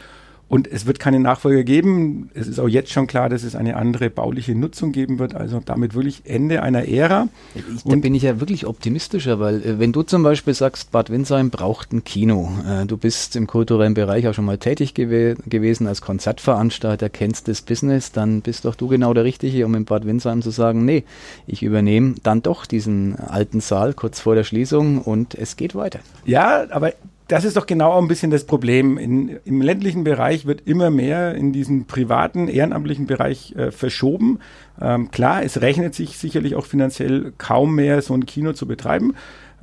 und 0.49 0.67
es 0.67 0.85
wird 0.85 0.99
keine 0.99 1.19
Nachfolger 1.19 1.63
geben. 1.63 2.29
Es 2.33 2.47
ist 2.47 2.59
auch 2.59 2.67
jetzt 2.67 2.91
schon 2.91 3.07
klar, 3.07 3.27
dass 3.27 3.43
es 3.43 3.55
eine 3.55 3.75
andere 3.75 4.09
bauliche 4.09 4.53
Nutzung 4.53 4.91
geben 4.91 5.17
wird. 5.17 5.33
Also 5.33 5.61
damit 5.65 5.95
wirklich 5.95 6.21
Ende 6.25 6.61
einer 6.61 6.87
Ära. 6.87 7.27
Ich, 7.55 7.63
da 7.83 7.95
bin 7.95 8.13
ich 8.13 8.23
ja 8.23 8.39
wirklich 8.39 8.67
optimistischer, 8.67 9.39
weil 9.39 9.63
äh, 9.63 9.79
wenn 9.79 9.91
du 9.91 10.03
zum 10.03 10.21
Beispiel 10.21 10.53
sagst, 10.53 10.91
Bad 10.91 11.09
Windsheim 11.09 11.49
braucht 11.49 11.91
ein 11.91 12.03
Kino. 12.03 12.51
Äh, 12.67 12.85
du 12.85 12.97
bist 12.97 13.35
im 13.35 13.47
kulturellen 13.47 13.95
Bereich 13.95 14.27
auch 14.27 14.33
schon 14.33 14.45
mal 14.45 14.57
tätig 14.57 14.93
gew 14.93 15.35
gewesen 15.47 15.87
als 15.87 16.01
Konzertveranstalter, 16.01 17.09
kennst 17.09 17.47
das 17.47 17.61
Business, 17.61 18.11
dann 18.11 18.41
bist 18.41 18.65
doch 18.65 18.75
du 18.75 18.87
genau 18.87 19.13
der 19.13 19.23
Richtige, 19.23 19.65
um 19.65 19.73
in 19.73 19.85
Bad 19.85 20.05
Windsheim 20.05 20.41
zu 20.41 20.51
sagen, 20.51 20.85
nee, 20.85 21.03
ich 21.47 21.63
übernehme 21.63 22.15
dann 22.21 22.41
doch 22.43 22.65
diesen 22.65 23.15
alten 23.15 23.59
Saal 23.59 23.93
kurz 23.93 24.19
vor 24.19 24.35
der 24.35 24.43
Schließung 24.43 25.01
und 25.01 25.35
es 25.35 25.55
geht 25.55 25.73
weiter. 25.73 25.99
Ja, 26.25 26.65
aber 26.69 26.93
das 27.27 27.45
ist 27.45 27.55
doch 27.55 27.65
genau 27.65 27.99
ein 27.99 28.07
bisschen 28.07 28.31
das 28.31 28.45
Problem. 28.45 28.97
In, 28.97 29.39
Im 29.45 29.61
ländlichen 29.61 30.03
Bereich 30.03 30.45
wird 30.45 30.61
immer 30.67 30.89
mehr 30.89 31.35
in 31.35 31.53
diesen 31.53 31.85
privaten, 31.85 32.47
ehrenamtlichen 32.47 33.05
Bereich 33.05 33.55
äh, 33.55 33.71
verschoben. 33.71 34.39
Ähm, 34.81 35.09
klar, 35.11 35.43
es 35.43 35.61
rechnet 35.61 35.95
sich 35.95 36.17
sicherlich 36.17 36.55
auch 36.55 36.65
finanziell 36.65 37.33
kaum 37.37 37.75
mehr, 37.75 38.01
so 38.01 38.13
ein 38.13 38.25
Kino 38.25 38.53
zu 38.53 38.67
betreiben. 38.67 39.15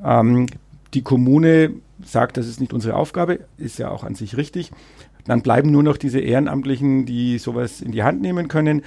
Ähm, 0.03 0.47
die 0.95 1.03
Kommune 1.03 1.75
sagt, 2.03 2.37
das 2.37 2.49
ist 2.49 2.61
nicht 2.61 2.73
unsere 2.73 2.97
Aufgabe, 2.97 3.41
ist 3.59 3.79
ja 3.79 3.91
auch 3.91 4.05
an 4.05 4.15
sich 4.15 4.37
richtig. 4.37 4.71
Dann 5.27 5.43
bleiben 5.43 5.71
nur 5.71 5.83
noch 5.83 5.99
diese 5.99 6.21
Ehrenamtlichen, 6.21 7.05
die 7.05 7.39
sowas 7.39 7.83
in 7.83 7.93
die 7.93 8.03
Hand 8.03 8.23
nehmen 8.23 8.49
können. 8.49 8.83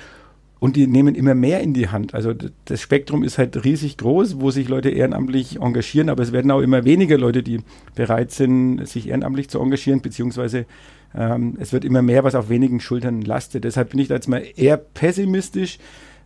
Und 0.64 0.78
die 0.78 0.88
nehmen 0.88 1.14
immer 1.14 1.36
mehr 1.36 1.60
in 1.60 1.74
die 1.74 1.90
Hand. 1.90 2.14
Also 2.14 2.32
das 2.64 2.80
Spektrum 2.80 3.26
ist 3.26 3.38
halt 3.38 3.66
riesig 3.66 3.98
groß, 3.98 4.40
wo 4.40 4.50
sich 4.50 4.70
Leute 4.70 4.92
ehrenamtlich 4.92 5.60
engagieren, 5.60 6.08
aber 6.08 6.24
es 6.24 6.32
werden 6.32 6.52
auch 6.52 6.62
immer 6.62 6.86
weniger 6.86 7.18
Leute, 7.18 7.44
die 7.44 7.60
bereit 7.96 8.32
sind, 8.32 8.88
sich 8.88 9.10
ehrenamtlich 9.10 9.50
zu 9.50 9.60
engagieren, 9.60 10.00
beziehungsweise 10.00 10.66
ähm, 11.14 11.58
es 11.60 11.74
wird 11.74 11.84
immer 11.84 12.02
mehr, 12.02 12.24
was 12.24 12.34
auf 12.34 12.48
wenigen 12.48 12.80
Schultern 12.80 13.24
lastet. 13.24 13.66
Deshalb 13.66 13.90
bin 13.90 14.00
ich 14.00 14.08
da 14.08 14.14
jetzt 14.14 14.30
mal 14.30 14.42
eher 14.56 14.78
pessimistisch, 14.78 15.80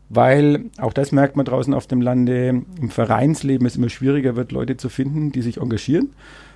weil 0.09 0.65
auch 0.77 0.93
das 0.93 1.11
merkt 1.11 1.35
man 1.35 1.47
draußen 1.47 1.73
auf 1.73 1.87
dem 1.87 2.01
Lande, 2.01 2.61
im 2.79 2.89
Vereinsleben 2.91 3.65
es 3.65 3.75
immer 3.75 3.89
schwieriger 3.89 4.35
wird, 4.35 4.51
Leute 4.51 4.77
zu 4.77 4.89
finden, 4.89 5.31
die 5.31 5.41
sich 5.41 5.57
engagieren. 5.57 6.11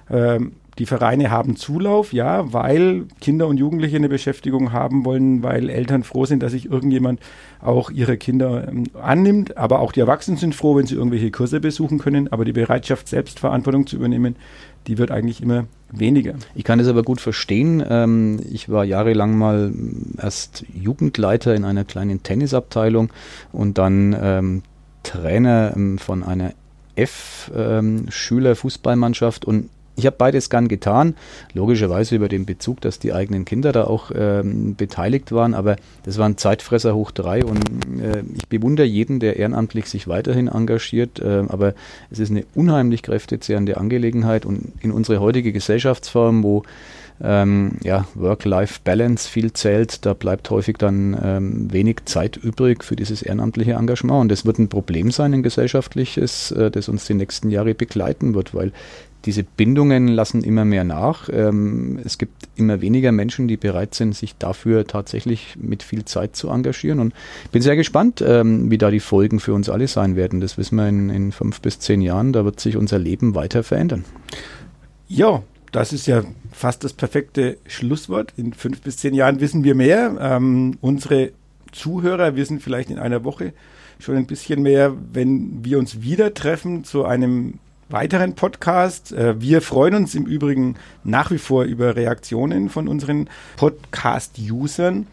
Ähm, 0.07 0.51
die 0.79 0.85
Vereine 0.85 1.31
haben 1.31 1.57
Zulauf, 1.57 2.13
ja, 2.13 2.53
weil 2.53 3.03
Kinder 3.19 3.47
und 3.47 3.57
Jugendliche 3.57 3.97
eine 3.97 4.07
Beschäftigung 4.07 4.71
haben 4.71 5.03
wollen, 5.03 5.43
weil 5.43 5.69
Eltern 5.69 6.03
froh 6.03 6.23
sind, 6.25 6.41
dass 6.43 6.53
sich 6.53 6.71
irgendjemand 6.71 7.19
auch 7.59 7.91
ihre 7.91 8.15
Kinder 8.17 8.69
ähm, 8.69 8.85
annimmt. 9.01 9.57
Aber 9.57 9.79
auch 9.79 9.91
die 9.91 9.99
Erwachsenen 9.99 10.37
sind 10.37 10.55
froh, 10.55 10.77
wenn 10.77 10.87
sie 10.87 10.95
irgendwelche 10.95 11.29
Kurse 11.29 11.59
besuchen 11.59 11.99
können. 11.99 12.31
Aber 12.31 12.45
die 12.45 12.53
Bereitschaft, 12.53 13.09
selbst 13.09 13.39
Verantwortung 13.39 13.85
zu 13.85 13.97
übernehmen, 13.97 14.37
die 14.87 14.97
wird 14.97 15.11
eigentlich 15.11 15.41
immer 15.41 15.65
weniger. 15.91 16.35
Ich 16.55 16.63
kann 16.63 16.79
das 16.79 16.87
aber 16.87 17.03
gut 17.03 17.19
verstehen. 17.19 17.83
Ähm, 17.87 18.39
ich 18.49 18.69
war 18.69 18.85
jahrelang 18.85 19.37
mal 19.37 19.73
erst 20.17 20.63
Jugendleiter 20.73 21.53
in 21.53 21.65
einer 21.65 21.83
kleinen 21.83 22.23
Tennisabteilung 22.23 23.11
und 23.51 23.77
dann 23.77 24.15
ähm, 24.19 24.63
Trainer 25.03 25.73
ähm, 25.75 25.97
von 25.97 26.23
einer 26.23 26.53
F-Schüler-Fußballmannschaft 26.95 29.43
und 29.45 29.69
ich 29.95 30.05
habe 30.05 30.15
beides 30.17 30.49
gern 30.49 30.67
getan, 30.67 31.15
logischerweise 31.53 32.15
über 32.15 32.29
den 32.29 32.45
Bezug, 32.45 32.81
dass 32.81 32.99
die 32.99 33.13
eigenen 33.13 33.45
Kinder 33.45 33.71
da 33.71 33.83
auch 33.83 34.11
ähm, 34.15 34.75
beteiligt 34.75 35.31
waren, 35.31 35.53
aber 35.53 35.75
das 36.03 36.17
war 36.17 36.27
ein 36.27 36.37
Zeitfresser 36.37 36.95
hoch 36.95 37.11
drei. 37.11 37.43
Und 37.43 37.59
äh, 38.01 38.23
ich 38.35 38.47
bewundere 38.47 38.85
jeden, 38.85 39.19
der 39.19 39.37
ehrenamtlich 39.37 39.87
sich 39.87 40.07
weiterhin 40.07 40.47
engagiert, 40.47 41.19
äh, 41.19 41.43
aber 41.47 41.73
es 42.09 42.19
ist 42.19 42.31
eine 42.31 42.45
unheimlich 42.55 43.03
kräftezehrende 43.03 43.77
Angelegenheit. 43.77 44.45
Und 44.45 44.71
in 44.81 44.91
unsere 44.91 45.19
heutige 45.19 45.51
Gesellschaftsform, 45.51 46.43
wo 46.43 46.63
ähm, 47.23 47.73
ja, 47.83 48.07
Work-Life-Balance 48.15 49.29
viel 49.29 49.53
zählt, 49.53 50.05
da 50.05 50.13
bleibt 50.13 50.49
häufig 50.49 50.77
dann 50.77 51.17
ähm, 51.21 51.71
wenig 51.71 52.05
Zeit 52.05 52.37
übrig 52.37 52.83
für 52.83 52.95
dieses 52.95 53.21
ehrenamtliche 53.21 53.73
Engagement. 53.73 54.21
Und 54.21 54.31
das 54.31 54.45
wird 54.45 54.57
ein 54.57 54.69
Problem 54.69 55.11
sein, 55.11 55.33
ein 55.33 55.43
gesellschaftliches, 55.43 56.51
äh, 56.51 56.71
das 56.71 56.89
uns 56.89 57.05
die 57.05 57.13
nächsten 57.13 57.49
Jahre 57.49 57.75
begleiten 57.75 58.33
wird, 58.33 58.55
weil 58.55 58.71
diese 59.25 59.43
Bindungen 59.43 60.07
lassen 60.07 60.43
immer 60.43 60.65
mehr 60.65 60.83
nach. 60.83 61.29
Ähm, 61.31 61.99
es 62.03 62.17
gibt 62.17 62.49
immer 62.55 62.81
weniger 62.81 63.11
Menschen, 63.11 63.47
die 63.47 63.57
bereit 63.57 63.93
sind, 63.95 64.15
sich 64.15 64.35
dafür 64.37 64.87
tatsächlich 64.87 65.55
mit 65.59 65.83
viel 65.83 66.05
Zeit 66.05 66.35
zu 66.35 66.49
engagieren. 66.49 66.99
Und 66.99 67.13
ich 67.45 67.51
bin 67.51 67.61
sehr 67.61 67.75
gespannt, 67.75 68.23
ähm, 68.25 68.71
wie 68.71 68.77
da 68.77 68.91
die 68.91 68.99
Folgen 68.99 69.39
für 69.39 69.53
uns 69.53 69.69
alle 69.69 69.87
sein 69.87 70.15
werden. 70.15 70.41
Das 70.41 70.57
wissen 70.57 70.75
wir 70.75 70.87
in, 70.87 71.09
in 71.09 71.31
fünf 71.31 71.61
bis 71.61 71.79
zehn 71.79 72.01
Jahren. 72.01 72.33
Da 72.33 72.45
wird 72.45 72.59
sich 72.59 72.77
unser 72.77 72.99
Leben 72.99 73.35
weiter 73.35 73.63
verändern. 73.63 74.05
Ja, 75.07 75.43
das 75.71 75.93
ist 75.93 76.07
ja 76.07 76.23
fast 76.51 76.83
das 76.83 76.93
perfekte 76.93 77.57
Schlusswort. 77.67 78.33
In 78.37 78.53
fünf 78.53 78.81
bis 78.81 78.97
zehn 78.97 79.13
Jahren 79.13 79.39
wissen 79.39 79.63
wir 79.63 79.75
mehr. 79.75 80.17
Ähm, 80.19 80.77
unsere 80.81 81.31
Zuhörer 81.71 82.35
wissen 82.35 82.59
vielleicht 82.59 82.89
in 82.89 82.99
einer 82.99 83.23
Woche 83.23 83.53
schon 83.99 84.15
ein 84.15 84.27
bisschen 84.27 84.61
mehr, 84.63 84.93
wenn 85.13 85.63
wir 85.63 85.79
uns 85.79 86.01
wieder 86.01 86.33
treffen 86.33 86.83
zu 86.83 87.05
einem 87.05 87.59
weiteren 87.91 88.35
Podcast. 88.35 89.11
Äh, 89.11 89.39
wir 89.41 89.61
freuen 89.61 89.95
uns 89.95 90.15
im 90.15 90.25
Übrigen 90.25 90.75
nach 91.03 91.31
wie 91.31 91.37
vor 91.37 91.63
über 91.63 91.95
Reaktionen 91.95 92.69
von 92.69 92.87
unseren 92.87 93.29
Podcast-Usern. 93.57 95.07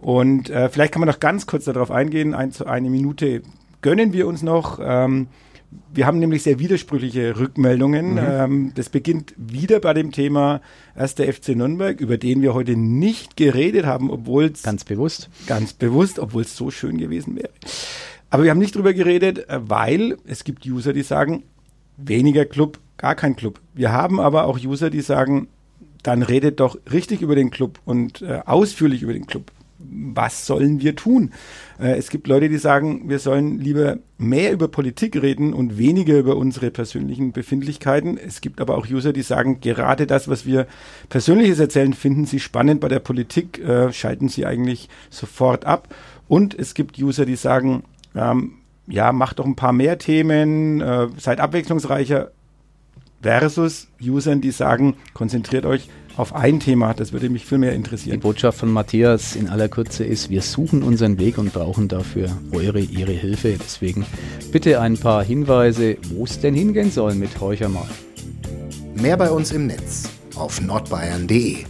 Und 0.00 0.50
äh, 0.50 0.68
vielleicht 0.68 0.92
kann 0.92 1.00
man 1.00 1.08
noch 1.08 1.20
ganz 1.20 1.46
kurz 1.46 1.64
darauf 1.64 1.90
eingehen. 1.90 2.34
Ein, 2.34 2.52
eine 2.66 2.90
Minute 2.90 3.42
gönnen 3.82 4.12
wir 4.12 4.26
uns 4.26 4.42
noch. 4.42 4.80
Ähm, 4.82 5.28
wir 5.94 6.06
haben 6.06 6.18
nämlich 6.18 6.42
sehr 6.42 6.58
widersprüchliche 6.58 7.38
Rückmeldungen. 7.38 8.12
Mhm. 8.12 8.18
Ähm, 8.18 8.72
das 8.74 8.88
beginnt 8.88 9.34
wieder 9.36 9.80
bei 9.80 9.94
dem 9.94 10.12
Thema 10.12 10.60
1. 10.94 11.14
FC 11.14 11.50
Nürnberg, 11.50 12.00
über 12.00 12.18
den 12.18 12.42
wir 12.42 12.54
heute 12.54 12.76
nicht 12.76 13.36
geredet 13.36 13.86
haben, 13.86 14.10
obwohl 14.10 14.44
es 14.46 14.62
ganz 14.62 14.84
bewusst, 14.84 15.30
ganz 15.46 15.72
bewusst, 15.72 16.18
obwohl 16.18 16.42
es 16.42 16.56
so 16.56 16.70
schön 16.70 16.98
gewesen 16.98 17.36
wäre. 17.36 17.50
Aber 18.30 18.44
wir 18.44 18.50
haben 18.50 18.58
nicht 18.58 18.74
drüber 18.74 18.94
geredet, 18.94 19.48
äh, 19.48 19.60
weil 19.68 20.16
es 20.24 20.44
gibt 20.44 20.66
User, 20.66 20.92
die 20.92 21.02
sagen, 21.02 21.44
weniger 21.96 22.44
Club, 22.44 22.78
gar 22.96 23.14
kein 23.14 23.36
Club. 23.36 23.60
Wir 23.74 23.92
haben 23.92 24.20
aber 24.20 24.44
auch 24.46 24.58
User, 24.58 24.90
die 24.90 25.00
sagen, 25.00 25.48
dann 26.02 26.22
redet 26.22 26.60
doch 26.60 26.76
richtig 26.92 27.22
über 27.22 27.34
den 27.34 27.50
Club 27.50 27.78
und 27.84 28.22
äh, 28.22 28.40
ausführlich 28.44 29.02
über 29.02 29.12
den 29.12 29.26
Club. 29.26 29.52
Was 29.78 30.46
sollen 30.46 30.80
wir 30.80 30.94
tun? 30.94 31.32
Äh, 31.80 31.96
es 31.96 32.10
gibt 32.10 32.26
Leute, 32.28 32.48
die 32.48 32.58
sagen, 32.58 33.08
wir 33.08 33.18
sollen 33.18 33.58
lieber 33.58 33.98
mehr 34.18 34.52
über 34.52 34.68
Politik 34.68 35.20
reden 35.20 35.52
und 35.52 35.78
weniger 35.78 36.18
über 36.18 36.36
unsere 36.36 36.70
persönlichen 36.70 37.32
Befindlichkeiten. 37.32 38.16
Es 38.16 38.40
gibt 38.40 38.60
aber 38.60 38.76
auch 38.76 38.86
User, 38.88 39.12
die 39.12 39.22
sagen, 39.22 39.60
gerade 39.60 40.06
das, 40.06 40.28
was 40.28 40.46
wir 40.46 40.66
Persönliches 41.08 41.58
erzählen, 41.58 41.94
finden 41.94 42.26
sie 42.26 42.40
spannend. 42.40 42.80
Bei 42.80 42.88
der 42.88 43.00
Politik 43.00 43.58
äh, 43.58 43.92
schalten 43.92 44.28
sie 44.28 44.46
eigentlich 44.46 44.88
sofort 45.10 45.64
ab. 45.64 45.94
Und 46.28 46.56
es 46.58 46.74
gibt 46.74 46.98
User, 46.98 47.26
die 47.26 47.36
sagen, 47.36 47.84
ähm, 48.14 48.54
ja, 48.86 49.12
macht 49.12 49.38
doch 49.38 49.46
ein 49.46 49.56
paar 49.56 49.72
mehr 49.72 49.98
Themen, 49.98 50.80
äh, 50.80 51.08
seid 51.18 51.40
abwechslungsreicher 51.40 52.30
versus 53.22 53.88
Usern, 54.00 54.40
die 54.40 54.50
sagen, 54.50 54.96
konzentriert 55.14 55.64
euch 55.64 55.88
auf 56.16 56.34
ein 56.34 56.60
Thema. 56.60 56.92
Das 56.92 57.12
würde 57.12 57.30
mich 57.30 57.46
viel 57.46 57.58
mehr 57.58 57.72
interessieren. 57.72 58.16
Die 58.16 58.22
Botschaft 58.22 58.58
von 58.58 58.70
Matthias 58.70 59.36
in 59.36 59.48
aller 59.48 59.68
Kürze 59.68 60.04
ist, 60.04 60.28
wir 60.28 60.42
suchen 60.42 60.82
unseren 60.82 61.18
Weg 61.18 61.38
und 61.38 61.52
brauchen 61.52 61.88
dafür 61.88 62.30
eure, 62.52 62.80
ihre 62.80 63.12
Hilfe. 63.12 63.56
Deswegen 63.58 64.04
bitte 64.50 64.80
ein 64.80 64.98
paar 64.98 65.24
Hinweise, 65.24 65.96
wo 66.10 66.24
es 66.24 66.40
denn 66.40 66.54
hingehen 66.54 66.90
soll 66.90 67.14
mit 67.14 67.40
Horcher 67.40 67.68
mal. 67.68 67.88
Mehr 68.94 69.16
bei 69.16 69.30
uns 69.30 69.52
im 69.52 69.68
Netz 69.68 70.08
auf 70.34 70.60
nordbayern.de. 70.60 71.64